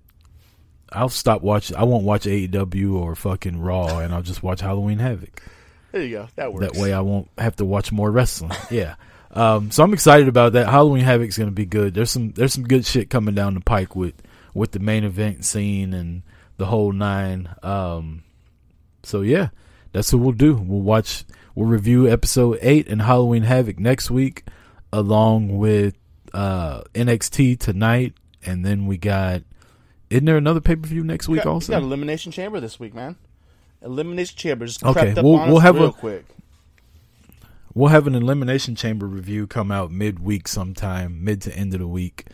[0.93, 1.77] I'll stop watching.
[1.77, 5.43] I won't watch AEW or fucking Raw, and I'll just watch Halloween Havoc.
[5.93, 6.29] There you go.
[6.37, 6.67] That works.
[6.67, 8.53] That way, I won't have to watch more wrestling.
[8.71, 8.95] yeah.
[9.33, 10.69] Um, so I'm excited about that.
[10.69, 11.95] Halloween Havoc's going to be good.
[11.95, 14.15] There's some there's some good shit coming down the pike with
[14.55, 16.23] with the main event scene and
[16.57, 17.49] the whole nine.
[17.63, 18.25] Um,
[19.03, 19.49] so yeah,
[19.93, 20.55] that's what we'll do.
[20.55, 21.25] We'll watch.
[21.55, 24.45] We'll review episode eight and Halloween Havoc next week,
[24.93, 25.97] along with
[26.33, 28.15] uh, NXT tonight,
[28.45, 29.43] and then we got.
[30.09, 31.73] Isn't there another pay per view next week got, also?
[31.73, 33.17] we got Elimination Chamber this week, man.
[33.83, 36.25] Elimination Chamber Okay, crept we'll- on we'll us have real a- quick.
[37.73, 41.87] We'll have an elimination chamber review come out midweek sometime, mid to end of the
[41.87, 42.27] week.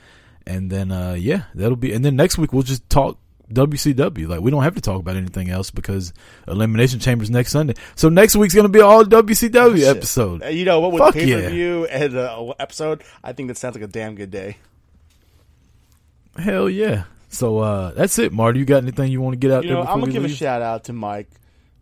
[0.46, 3.18] And then uh yeah, that'll be and then next week we'll just talk
[3.52, 4.28] WCW.
[4.28, 6.12] Like we don't have to talk about anything else because
[6.48, 7.74] elimination chambers next Sunday.
[7.96, 9.96] So next week's going to be all WCW Shit.
[9.96, 10.42] episode.
[10.46, 10.92] You know what?
[10.92, 14.14] With Fuck pay per view and uh, episode, I think that sounds like a damn
[14.14, 14.56] good day.
[16.38, 17.04] Hell yeah.
[17.36, 18.60] So uh that's it, Marty.
[18.60, 20.28] You got anything you want to get out You there know, I'm gonna give a
[20.28, 21.28] shout out to Mike.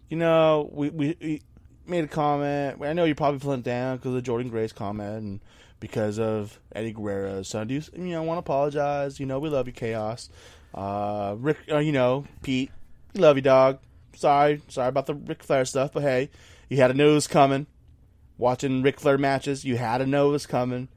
[0.09, 1.43] You know, we we, we
[1.86, 2.82] made a comment.
[2.82, 5.40] I know you're probably feeling down because of Jordynne Grace comment and
[5.78, 7.68] because of Eddie Guerrero's son.
[7.68, 9.20] Do you, you know want to apologize?
[9.20, 10.28] You know, we love you, Chaos.
[10.74, 12.72] Uh, Rick, uh, you know, Pete,
[13.14, 13.78] we love you, dog.
[14.16, 16.31] Sorry, sorry about the Ric Flair stuff, but hey,
[16.68, 17.66] you had to know it was coming.
[18.39, 20.89] Watching Ric Flair matches, you had to know it was coming.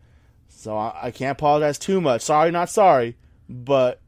[0.50, 2.24] So I, I can't apologize too much.
[2.24, 3.18] Sorry, not sorry,
[3.48, 4.02] but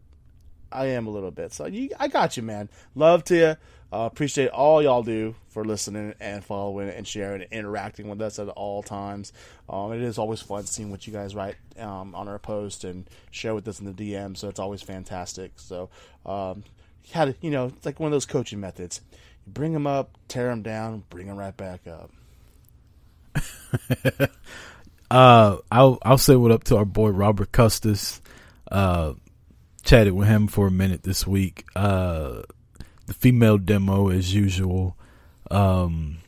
[0.71, 1.53] I am a little bit.
[1.53, 2.69] So you, I got you, man.
[2.95, 3.55] Love to you.
[3.91, 8.37] Uh, appreciate all y'all do for listening and following and sharing and interacting with us
[8.37, 9.33] at all times.
[9.67, 13.09] Um, it is always fun seeing what you guys write um, on our post and
[13.31, 14.37] share with us in the DM.
[14.37, 15.53] So it's always fantastic.
[15.55, 15.89] So
[16.23, 16.63] um,
[17.11, 19.01] how to, you know, it's like one of those coaching methods.
[19.47, 22.11] You bring them up, tear them down, bring them right back up.
[25.11, 28.21] Uh, I'll I'll say what up to our boy Robert Custis.
[28.71, 29.13] Uh,
[29.90, 31.66] chatted with him for a minute this week.
[31.76, 32.44] Uh,
[33.07, 34.95] the female demo as usual.
[35.49, 36.20] Um,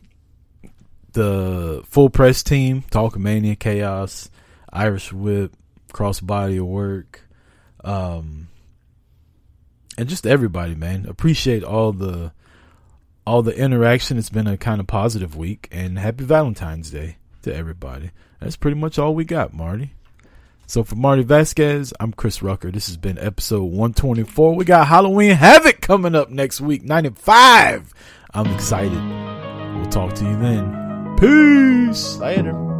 [1.14, 4.32] the full press team, Talkamania, Chaos,
[4.74, 5.54] Irish Whip,
[5.94, 7.22] Crossbody of Work,
[7.84, 8.48] um,
[9.96, 11.06] and just everybody, man.
[11.08, 12.32] Appreciate all the
[13.28, 14.18] all the interaction.
[14.18, 18.10] It's been a kind of positive week, and happy Valentine's Day to everybody.
[18.40, 19.94] That's pretty much all we got, Marty.
[20.72, 22.72] So for Marty Vasquez, I'm Chris Rucker.
[22.72, 24.56] This has been episode 124.
[24.56, 27.93] We got Halloween Havoc coming up next week, 95.
[28.34, 28.93] I'm excited.
[29.76, 31.18] We'll talk to you then.
[31.19, 32.15] Peace.
[32.15, 32.70] Later.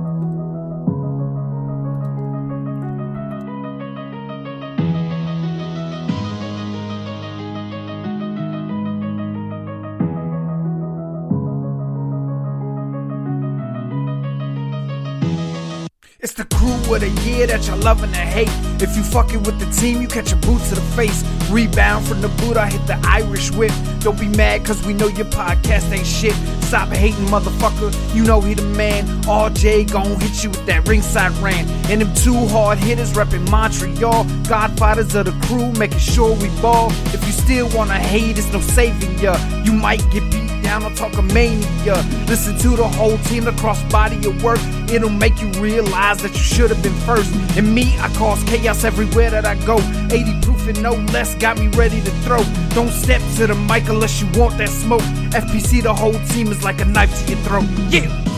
[16.96, 18.50] Of the year that y'all loving to hate.
[18.82, 21.24] If you fucking with the team, you catch your boot to the face.
[21.50, 23.72] Rebound from the boot, I hit the Irish whip.
[24.00, 26.34] Don't be mad, cause we know your podcast ain't shit.
[26.64, 27.92] Stop hating, motherfucker.
[28.16, 29.06] You know he the man.
[29.24, 31.70] RJ gon' hit you with that ringside rant.
[31.90, 34.26] And them two hard hitters reppin' Montreal.
[34.48, 36.92] Godfathers of the crew, making sure we ball.
[37.14, 39.38] If you still wanna hate, it's no saving ya.
[39.64, 41.98] You might get beat down on Talkamania.
[42.28, 44.60] Listen to the whole team, the cross body of work.
[44.92, 47.34] It'll make you realize that you should have been first.
[47.58, 49.78] And me, I cause chaos everywhere that I go.
[50.12, 52.44] 80 proof and no less got me ready to throw.
[52.70, 55.02] Don't step to the mic unless you want that smoke.
[55.32, 57.66] FPC, the whole team is like a knife to your throat.
[57.90, 58.31] Yeah.